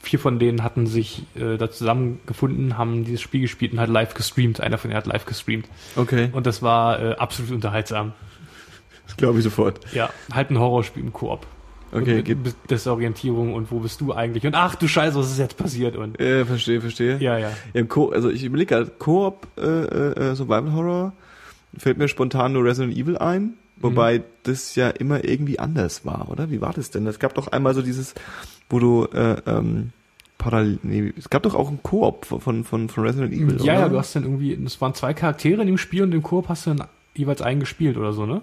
[0.02, 4.14] vier von denen hatten sich äh, da zusammengefunden, haben dieses Spiel gespielt und halt live
[4.14, 4.62] gestreamt.
[4.62, 5.68] Einer von denen hat live gestreamt.
[5.96, 8.14] Okay, Und das war äh, absolut unterhaltsam.
[9.06, 9.80] das glaube ich sofort.
[9.94, 11.46] Ja, halt ein Horrorspiel im Koop.
[11.92, 14.46] Okay, gibt Desorientierung und wo bist du eigentlich?
[14.46, 15.96] Und ach du Scheiße, was ist jetzt passiert?
[15.96, 17.18] Und äh, verstehe, verstehe.
[17.20, 17.50] ja, ja.
[17.50, 21.14] Ja, im Co also ich überlege gerade, Koop äh, äh, Survival Horror
[21.78, 26.50] fällt mir spontan nur Resident Evil ein, wobei das ja immer irgendwie anders war, oder?
[26.50, 27.06] Wie war das denn?
[27.08, 28.14] Es gab doch einmal so dieses,
[28.70, 29.92] wo du äh, ähm,
[30.38, 33.82] parallel, nee, es gab doch auch ein Koop von von von Resident Evil, Ja, oder?
[33.82, 36.50] ja, du hast dann irgendwie, es waren zwei Charaktere in dem Spiel und im Koop
[36.50, 38.42] hast du dann jeweils einen gespielt oder so, ne?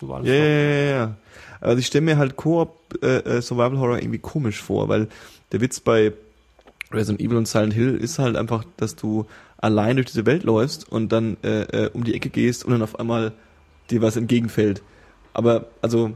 [0.00, 1.16] So war das Ja, ja, ja, ja.
[1.60, 5.08] Also ich stelle mir halt Koop äh, äh, Survival Horror irgendwie komisch vor, weil
[5.52, 6.12] der Witz bei
[6.90, 9.26] Resident Evil und Silent Hill ist halt einfach, dass du
[9.58, 12.82] allein durch diese Welt läufst und dann äh, äh, um die Ecke gehst und dann
[12.82, 13.32] auf einmal
[13.90, 14.82] dir was entgegenfällt.
[15.34, 16.12] Aber also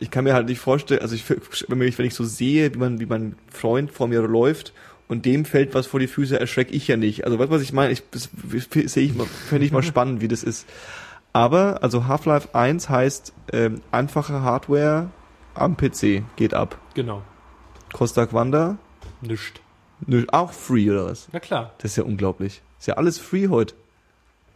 [0.00, 1.24] ich kann mir halt nicht vorstellen, also ich
[1.68, 4.72] wenn ich, wenn ich so sehe, wie man wie mein Freund vor mir läuft
[5.08, 7.24] und dem fällt was vor die Füße, erschrecke ich ja nicht.
[7.24, 7.92] Also weißt du, was ich meine?
[7.92, 8.28] Ich das
[8.86, 10.66] sehe ich mal, fände ich mal spannend, wie das ist.
[11.32, 15.10] Aber, also Half-Life 1 heißt ähm, einfache Hardware
[15.54, 16.78] am PC, geht ab.
[16.94, 17.22] Genau.
[17.92, 18.78] Costa Quanda,
[19.20, 19.60] Nischt.
[20.06, 21.28] nö, auch free oder was?
[21.32, 21.72] Na klar.
[21.78, 22.62] Das ist ja unglaublich.
[22.78, 23.74] Ist ja alles free heute.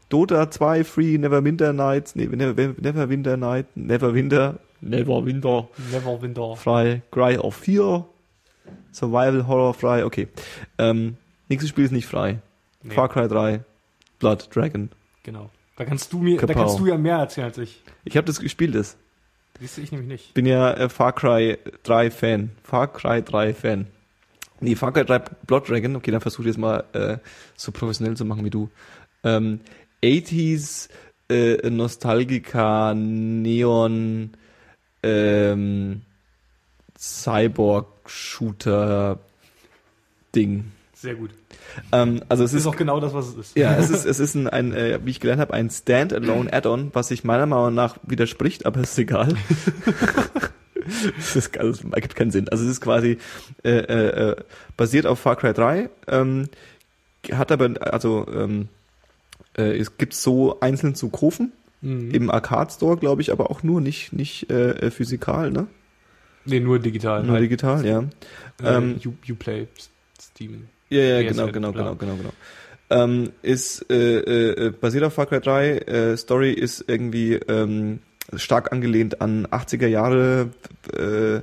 [0.08, 6.56] Dota 2 free, Neverwinter Nights, nee, Never, Neverwinter Night, Neverwinter, Neverwinter Never Winter.
[6.56, 8.06] frei, Cry of 4,
[8.92, 10.28] Survival Horror frei, okay.
[10.78, 11.16] Ähm,
[11.48, 12.38] nächstes Spiel ist nicht frei.
[12.82, 12.94] Nee.
[12.94, 13.60] Far Cry 3,
[14.18, 14.88] Blood Dragon.
[15.24, 15.50] Genau.
[15.76, 16.62] Da kannst du mir, da Kapow.
[16.62, 17.82] kannst du ja mehr erzählen als ich.
[18.04, 18.96] Ich habe das gespielt, das.
[19.60, 20.34] Siehst du, ich nämlich nicht.
[20.34, 22.50] bin ja äh, Far Cry 3 Fan.
[22.62, 23.86] Far Cry 3 Fan.
[24.60, 25.96] Nee, Far Cry 3 Blood Dragon.
[25.96, 27.18] Okay, dann versuch ich jetzt mal äh,
[27.56, 28.70] so professionell zu machen wie du.
[29.24, 29.60] Ähm,
[30.02, 30.88] 80s
[31.28, 34.30] äh, Nostalgica Neon
[35.02, 36.02] ähm,
[36.98, 39.18] Cyborg Shooter
[40.34, 40.72] Ding.
[40.94, 41.30] Sehr gut.
[41.92, 43.56] Ähm, also es ist ist auch genau das, was es ist.
[43.56, 46.90] ja, es ist, es ist ein, ein äh, wie ich gelernt habe, ein Standalone Add-on,
[46.92, 49.34] was sich meiner Meinung nach widerspricht, aber ist egal.
[51.18, 52.48] es ist, also, ergibt keinen Sinn.
[52.48, 53.18] Also es ist quasi
[53.62, 54.36] äh, äh, äh,
[54.76, 56.48] basiert auf Far Cry 3, ähm,
[57.30, 58.68] hat aber, also ähm,
[59.56, 62.10] äh, es gibt so einzeln zu kaufen, Mhm.
[62.10, 65.68] im Arcade Store, glaube ich, aber auch nur, nicht, nicht äh, äh, physikal, ne?
[66.44, 67.22] Nee, nur digital.
[67.22, 67.44] Nur halt.
[67.44, 68.00] digital, ja.
[68.62, 69.68] Äh, ähm, U, Uplay,
[70.20, 70.68] Steam.
[70.88, 72.32] Ja, ja, PS genau, genau, genau, genau, genau.
[72.90, 75.68] Ähm, ist äh, äh, basiert auf Far Cry 3.
[75.78, 77.98] Äh, Story ist irgendwie ähm,
[78.34, 80.50] stark angelehnt an 80er Jahre
[80.96, 81.40] äh,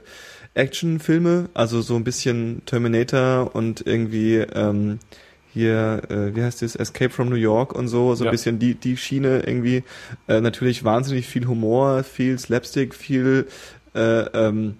[0.55, 4.99] Actionfilme, also so ein bisschen Terminator und irgendwie ähm,
[5.55, 8.31] hier, äh, wie heißt das, Escape from New York und so, so ein Ja.
[8.31, 9.83] bisschen die, die Schiene irgendwie.
[10.27, 13.47] Äh, natürlich wahnsinnig viel Humor, viel Slapstick, viel
[13.95, 13.99] äh,
[14.33, 14.75] ähm,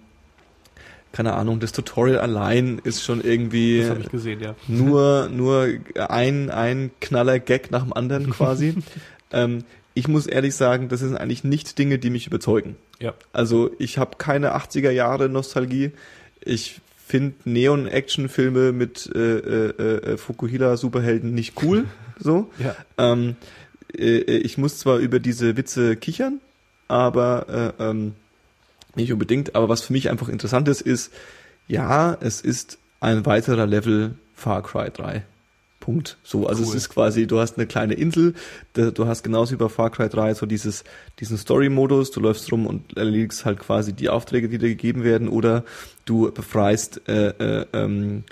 [1.14, 4.54] keine Ahnung, das Tutorial allein ist schon irgendwie Das habe ich gesehen, ja.
[4.68, 5.70] nur, nur
[6.10, 8.76] ein, ein Knaller-Gag nach dem anderen quasi.
[9.32, 9.64] ähm,
[9.94, 12.76] ich muss ehrlich sagen, das sind eigentlich nicht Dinge, die mich überzeugen.
[13.00, 13.14] Ja.
[13.32, 15.92] Also ich habe keine 80er Jahre Nostalgie.
[16.44, 21.86] Ich finde Neon-Action-Filme mit äh, äh, äh, Fukuhila-Superhelden nicht cool.
[22.20, 22.50] so.
[22.58, 22.76] Ja.
[22.98, 23.36] Ähm,
[23.96, 26.42] äh, ich muss zwar über diese Witze kichern,
[26.88, 28.14] aber äh, ähm,
[28.96, 29.56] nicht unbedingt.
[29.56, 31.14] Aber was für mich einfach interessant ist, ist,
[31.68, 35.24] ja, es ist ein weiterer Level Far Cry 3.
[35.86, 36.18] Punkt.
[36.24, 36.70] So, also Cool.
[36.70, 38.34] es ist quasi, du hast eine kleine Insel,
[38.74, 40.84] du hast genauso wie bei Far Cry 3 so dieses,
[41.20, 45.30] diesen Story-Modus, du läufst rum und erledigst halt quasi die Aufträge, die dir gegeben werden,
[45.30, 45.64] oder
[46.06, 48.24] du befreist äh, äh, ähm,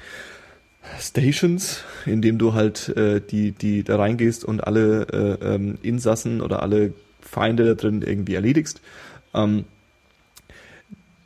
[1.00, 6.64] Stations, indem du halt äh, die, die da reingehst und alle äh, ähm, Insassen oder
[6.64, 8.82] alle Feinde da drin irgendwie erledigst.
[9.36, 9.66] Ähm,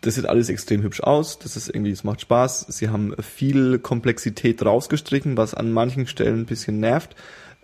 [0.02, 1.39] das sieht alles extrem hübsch aus.
[1.39, 2.68] Das ist irgendwie, es macht Spaß.
[2.70, 7.16] Sie haben viel Komplexität rausgestrichen, was an manchen Stellen ein bisschen nervt,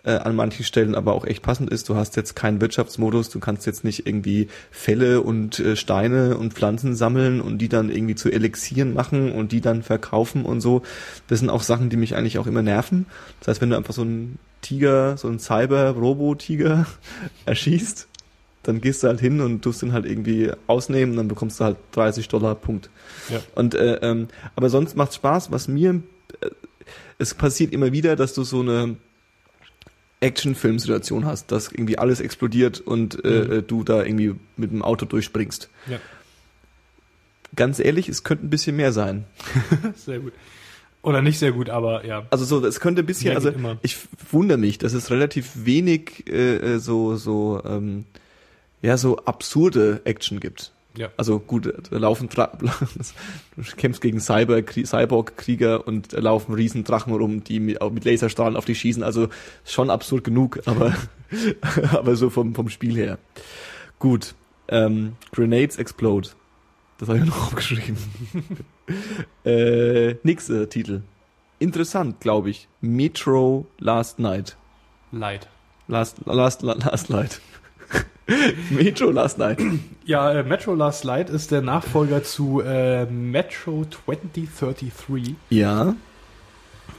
[0.04, 1.88] äh, an manchen Stellen aber auch echt passend ist.
[1.88, 6.54] Du hast jetzt keinen Wirtschaftsmodus, du kannst jetzt nicht irgendwie Fälle und äh, Steine und
[6.54, 10.82] Pflanzen sammeln und die dann irgendwie zu Elixieren machen und die dann verkaufen und so.
[11.28, 13.06] Das sind auch Sachen, die mich eigentlich auch immer nerven.
[13.40, 16.86] Das heißt, wenn du einfach so einen Tiger, so einen Cyber-Robo-Tiger
[17.46, 18.08] erschießt,
[18.64, 21.76] dann gehst du halt hin und tust den halt irgendwie ausnehmen, dann bekommst du halt
[21.92, 22.90] 30 Dollar, Punkt.
[23.30, 23.40] Ja.
[23.54, 26.02] Und äh, ähm, aber sonst macht's Spaß, was mir
[26.40, 26.50] äh,
[27.18, 28.96] es passiert immer wieder, dass du so eine
[30.20, 33.52] Actionfilm-Situation hast, dass irgendwie alles explodiert und äh, Mhm.
[33.52, 35.68] äh, du da irgendwie mit dem Auto durchspringst.
[35.88, 35.98] Ja.
[37.56, 39.24] Ganz ehrlich, es könnte ein bisschen mehr sein.
[39.96, 40.32] Sehr gut.
[41.02, 42.24] Oder nicht sehr gut, aber ja.
[42.30, 43.52] Also so, es könnte ein bisschen, Mehr also
[43.82, 43.98] ich
[44.32, 48.06] wundere mich, dass es relativ wenig äh, äh, so so ähm,
[48.84, 50.72] ja so absurde Action gibt.
[50.96, 51.08] Ja.
[51.16, 52.56] Also gut, da laufen Dra
[53.56, 58.64] du kämpfst gegen Cyber Cyborg-Krieger und da laufen Riesendrachen rum, die mit, mit Laserstrahlen auf
[58.64, 59.02] dich schießen.
[59.02, 59.28] Also
[59.64, 60.94] schon absurd genug, aber
[61.92, 63.18] aber so vom vom Spiel her.
[63.98, 64.34] Gut.
[64.68, 66.30] Ähm, Grenades explode.
[66.98, 67.96] Das habe ich noch aufgeschrieben.
[69.44, 71.02] äh, nächster Titel.
[71.58, 72.68] Interessant, glaube ich.
[72.80, 74.56] Metro Last Night.
[75.10, 75.48] Leid.
[75.88, 77.40] Last, last, last Night.
[78.70, 79.60] Metro Last Night.
[80.04, 85.34] Ja, äh, Metro Last Light ist der Nachfolger zu äh, Metro 2033.
[85.50, 85.94] Ja.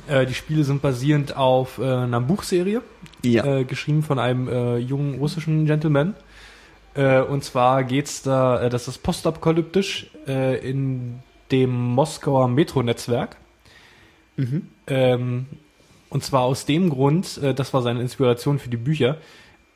[0.07, 2.82] Äh, die Spiele sind basierend auf äh, einer Buchserie,
[3.23, 3.43] Ja.
[3.45, 6.15] äh, geschrieben von einem äh, jungen russischen Gentleman.
[7.30, 11.15] Und zwar geht's da, das ist postapokalyptisch in
[11.51, 13.36] dem Moskauer Metronetzwerk.
[14.88, 15.45] Ähm,
[16.09, 19.17] und zwar aus dem Grund, das war seine Inspiration für die Bücher.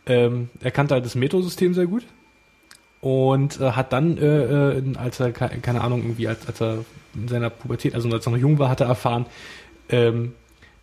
[0.10, 2.04] Ähm, er kannte halt das Metrosystem sehr gut
[3.00, 6.80] und äh, hat dann, äh, äh, als er, ke- keine Ahnung, irgendwie, als, als er
[7.16, 9.26] in seiner Pubertät, also als er noch jung war, hat er erfahren,
[9.90, 10.34] ähm,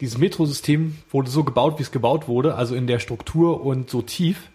[0.01, 4.01] dieses Metrosystem wurde so gebaut, wie es gebaut wurde, also in der Struktur und so
[4.03, 4.49] tief,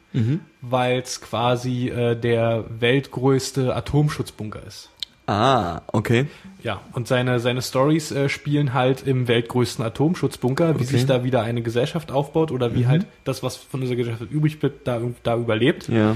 [0.62, 4.90] weil es quasi äh, der weltgrößte Atomschutzbunker ist.
[5.28, 6.26] Ah, okay.
[6.64, 10.86] Ja, und seine, seine Stories äh, spielen halt im weltgrößten Atomschutzbunker, wie Okay.
[10.86, 14.60] sich da wieder eine Gesellschaft aufbaut oder wie halt das, was von dieser Gesellschaft übrig
[14.60, 15.88] bleibt, da, da überlebt.
[15.88, 16.16] Ja.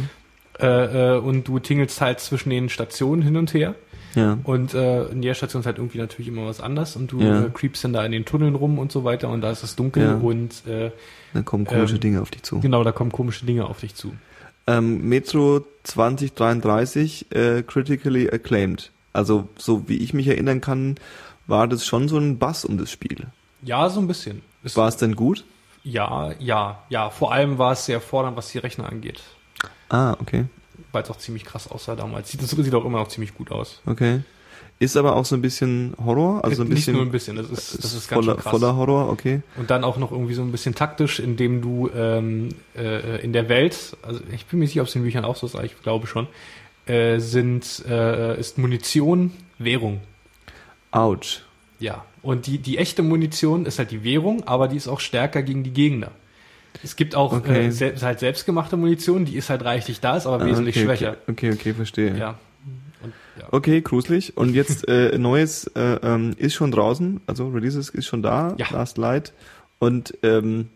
[0.59, 3.75] Äh, äh, und du tingelst halt zwischen den Stationen hin und her.
[4.15, 4.37] Ja.
[4.43, 7.45] Und äh, in jeder Station ist halt irgendwie natürlich immer was anders und du Ja.
[7.45, 9.75] äh, creepst dann da in den Tunneln rum und so weiter und da ist es
[9.75, 10.13] dunkel Ja.
[10.15, 10.91] und äh,
[11.33, 12.59] Dann kommen komische Ähm, Dinge auf dich zu.
[12.61, 14.13] genau, da kommen komische Dinge auf dich zu.
[14.67, 18.91] Ähm, Metro 2033 äh, critically acclaimed.
[19.15, 20.95] Also, so wie ich mich erinnern kann,
[21.47, 23.27] war das schon so ein Bass um das Spiel.
[23.61, 24.41] Ja, so ein bisschen.
[24.63, 25.43] Es, War es denn gut?
[25.83, 27.09] ja, ja, ja.
[27.11, 29.21] Vor allem war es sehr fordernd, was die Rechner angeht.
[29.89, 30.45] Ah, okay.
[30.91, 32.31] Weil es auch ziemlich krass aussah damals.
[32.31, 33.81] Sieht, das sieht auch immer noch ziemlich gut aus.
[33.85, 34.21] Okay.
[34.77, 37.49] Ist aber auch so ein bisschen Horror, also ein Nicht bisschen, nur ein bisschen, das
[37.49, 38.51] ist, das ist ganz voller, krass.
[38.51, 39.41] voller Horror, okay.
[39.55, 43.47] Und dann auch noch irgendwie so ein bisschen taktisch, indem du ähm, äh, in der
[43.47, 45.55] Welt, also ich bin mir nicht sicher, ob es in den Büchern auch so ist,
[45.55, 46.27] aber ich glaube schon,
[46.87, 50.01] äh, sind, äh, ist Munition Währung.
[50.91, 51.41] Ouch.
[51.79, 52.05] Ja.
[52.21, 55.63] Und die, die echte Munition ist halt die Währung, aber die ist auch stärker gegen
[55.63, 56.11] die Gegner.
[56.83, 57.67] Es gibt auch Okay.
[57.67, 60.85] äh, sel halt selbstgemachte Munition, die ist halt reichlich da, ist aber Ah, wesentlich okay,
[60.85, 61.17] schwächer.
[61.27, 62.17] Okay, okay, okay verstehe.
[62.17, 62.37] Ja.
[63.01, 63.47] Und, ja.
[63.51, 64.35] Okay, gruselig.
[64.37, 68.67] Und jetzt äh, neues äh, ähm, ist schon draußen, also Releases ist schon da, Ja.
[68.71, 69.33] Last Light.
[69.79, 70.69] Und ähm,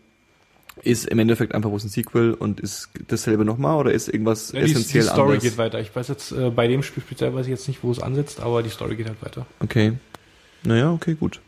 [0.82, 4.60] ist im Endeffekt einfach bloß ein Sequel und ist dasselbe nochmal oder ist irgendwas Ja,
[4.60, 5.42] die, die essentiell Story anders?
[5.42, 5.80] geht weiter.
[5.80, 8.40] Ich weiß jetzt, äh, bei dem Spiel speziell weiß ich jetzt nicht, wo es ansetzt,
[8.40, 9.46] aber die Story geht halt weiter.
[9.60, 9.92] Okay.
[10.62, 11.40] Naja, okay, gut.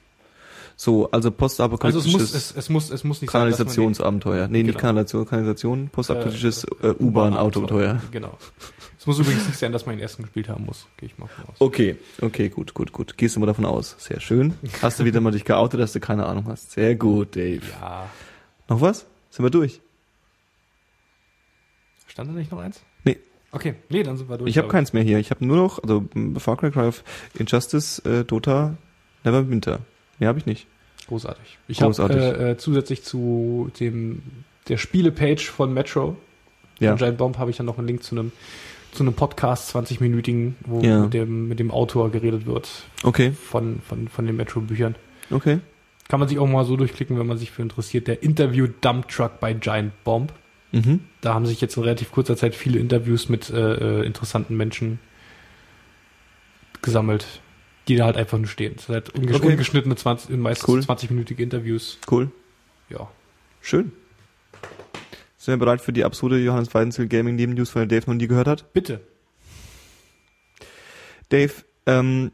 [0.76, 4.49] So, also Also es postapokalyptisches muss, es, es muss, es muss nicht Kanalisationsabenteuer.
[4.49, 4.80] Nee, nicht Genau.
[4.80, 8.01] Kanalisation, Kanalisation, postapokalyptisches Äh, äh, U-Bahn-Autoabenteuer.
[8.11, 8.37] Genau.
[8.99, 10.87] Es muss übrigens nicht sein, dass man den ersten gespielt haben muss.
[10.97, 11.57] Gehe ich mal von aus.
[11.59, 13.16] Okay, okay, gut, gut, gut.
[13.16, 13.97] Gehst du mal davon aus.
[13.99, 14.55] Sehr schön.
[14.80, 16.72] Hast du wieder mal dich geoutet, dass du keine Ahnung hast.
[16.72, 17.61] Sehr gut, Dave.
[17.80, 18.07] Ja.
[18.68, 19.07] Noch was?
[19.33, 19.80] Sind wir durch?
[22.07, 22.83] Stand da nicht noch eins?
[23.05, 23.16] Nee.
[23.51, 24.51] Okay, nee, dann sind wir durch.
[24.51, 25.18] Ich habe keins mehr hier.
[25.18, 26.05] Ich habe nur noch, also
[26.39, 27.03] Far Cry Cry of
[27.39, 28.76] Injustice, äh, Dota,
[29.24, 29.80] Neverwinter.
[30.18, 30.66] Mehr habe ich nicht.
[31.09, 31.59] Großartig.
[31.66, 34.22] Ich habe äh, äh, zusätzlich zu dem
[34.68, 36.16] der Spielepage von Metro.
[36.78, 36.91] Ja.
[36.91, 38.33] Von Giant Bomb habe ich dann noch einen Link zu einem
[38.93, 41.01] zu einem Podcast 20-minütigen, wo Ja.
[41.05, 42.68] mit, dem, mit dem Autor geredet wird
[43.03, 44.97] Okay, von, von, von den Metro-Büchern.
[45.30, 45.61] okay.
[46.12, 48.06] Kann man sich auch mal so durchklicken, wenn man sich für interessiert.
[48.06, 50.30] Der Interview Dump Truck bei Giant Bomb.
[50.70, 51.00] Mhm.
[51.22, 54.98] Da haben sich jetzt in relativ kurzer Zeit viele Interviews mit äh, äh, interessanten Menschen
[56.82, 57.40] gesammelt,
[57.88, 58.74] die da halt einfach nur stehen.
[58.76, 59.52] Es sind halt ungesch Okay.
[59.52, 60.80] ungeschnittene 20, meistens Cool.
[60.80, 61.96] 20-minütige Interviews.
[62.10, 62.30] Cool.
[62.90, 63.10] Ja.
[63.62, 63.92] Schön.
[65.38, 68.18] Sind wir bereit für die absurde Johannes Weidenziel Gaming Neben News, von der Dave noch
[68.18, 68.70] nie gehört hat?
[68.74, 69.00] Bitte.
[71.30, 71.54] Dave,
[71.86, 72.32] ähm,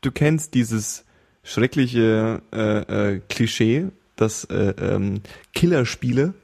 [0.00, 1.04] du kennst dieses
[1.48, 3.86] schreckliche äh, äh, Klischee,
[4.16, 5.22] dass äh, ähm,
[5.54, 6.34] Killerspiele,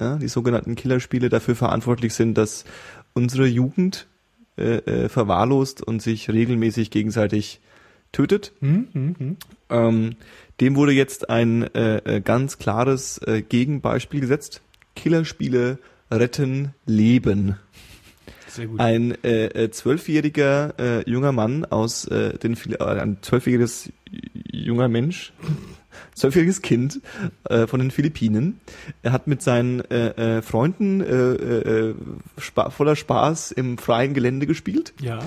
[0.00, 2.64] ja, die sogenannten Killerspiele dafür verantwortlich sind, dass
[3.12, 4.06] unsere Jugend
[4.56, 7.60] äh, äh, verwahrlost und sich regelmäßig gegenseitig
[8.12, 8.52] tötet.
[8.60, 9.36] Hm, hm, hm.
[9.68, 10.16] Ähm,
[10.60, 14.62] dem wurde jetzt ein äh, äh, ganz klares äh, Gegenbeispiel gesetzt.
[14.96, 15.78] Killerspiele
[16.10, 17.56] retten Leben.
[18.78, 23.92] Ein äh, äh, zwölfjähriger äh, junger Mann aus äh, den äh, ein zwölfjähriges
[24.50, 25.32] junger Mensch,
[26.14, 27.00] zwölfjähriges Kind
[27.44, 28.60] äh, von den Philippinen.
[29.02, 31.94] Er hat mit seinen äh, äh, Freunden äh, äh,
[32.38, 35.20] spa voller Spaß im freien Gelände gespielt ja.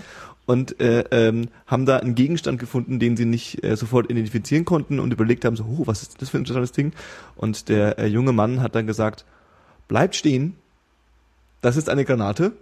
[0.46, 5.00] und äh, ähm, haben da einen Gegenstand gefunden, den sie nicht äh, sofort identifizieren konnten
[5.00, 6.94] und überlegt haben, so, oh, was ist das für ein interessantes Ding?
[7.36, 9.26] Und der äh, junge Mann hat dann gesagt,
[9.88, 10.56] bleibt stehen,
[11.62, 12.54] das ist eine Granate.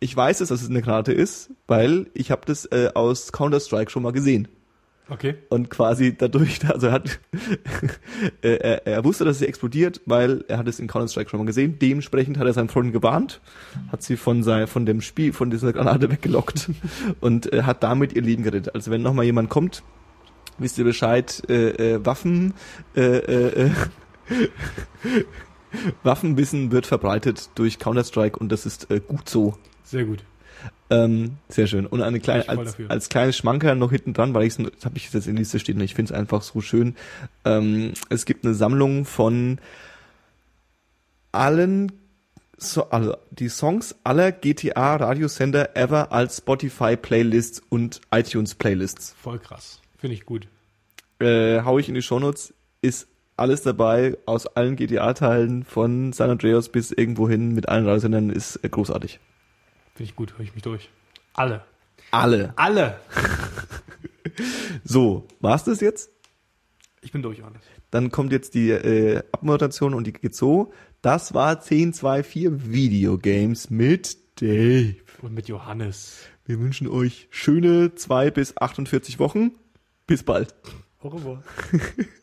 [0.00, 3.90] Ich weiß es, dass es eine Granate ist, weil ich habe das äh, aus Counter-Strike
[3.90, 4.48] schon mal gesehen.
[5.10, 5.36] Okay.
[5.48, 7.18] Und quasi dadurch, also er hat,
[8.42, 11.46] äh, er, er wusste, dass sie explodiert, weil er hat es in Counter-Strike schon mal
[11.46, 11.78] gesehen.
[11.80, 13.40] Dementsprechend hat er seinen Freunden gewarnt,
[13.90, 16.70] hat sie von sein, von dem Spiel, von dieser Granate weggelockt
[17.20, 18.74] und äh, hat damit ihr Leben gerettet.
[18.74, 19.82] Also wenn nochmal jemand kommt,
[20.58, 22.54] wisst ihr Bescheid, äh, äh, Waffen,
[22.94, 23.70] äh, äh, äh,
[26.02, 29.54] Waffenwissen wird verbreitet durch Counter-Strike und das ist äh, gut so.
[29.88, 30.22] Sehr gut.
[30.90, 31.86] Ähm, sehr schön.
[31.86, 35.12] Und eine kleine, als, als kleines Schmankerl noch hinten dran, weil ich das habe ich
[35.12, 36.94] jetzt in der Liste stehen und ich finde es einfach so schön.
[37.44, 39.58] Ähm, es gibt eine Sammlung von
[41.32, 41.92] allen,
[42.58, 49.14] so, also die Songs aller GTA Radiosender ever als Spotify Playlists und iTunes Playlists.
[49.22, 49.80] Voll krass.
[49.96, 50.48] Finde ich gut.
[51.18, 56.68] Äh, hau ich in die Shownotes, ist alles dabei aus allen GTA-Teilen von San Andreas
[56.68, 59.18] bis irgendwo hin mit allen Radiosendern ist äh, großartig.
[59.98, 60.34] Finde ich gut.
[60.34, 60.90] Höre ich mich durch.
[61.34, 61.64] Alle.
[62.12, 62.52] Alle.
[62.54, 63.00] Alle.
[64.84, 66.12] So, war's das jetzt?
[67.00, 67.62] Ich bin durch, Johannes.
[67.90, 70.72] Dann kommt jetzt die äh, Abmoderation und die geht so.
[71.02, 74.94] Das war 1024 Videogames mit Dave.
[75.20, 76.20] Und mit Johannes.
[76.44, 79.50] Wir wünschen euch schöne 2 bis 48 Wochen.
[80.06, 80.54] Bis bald.
[81.00, 81.42] Au revoir.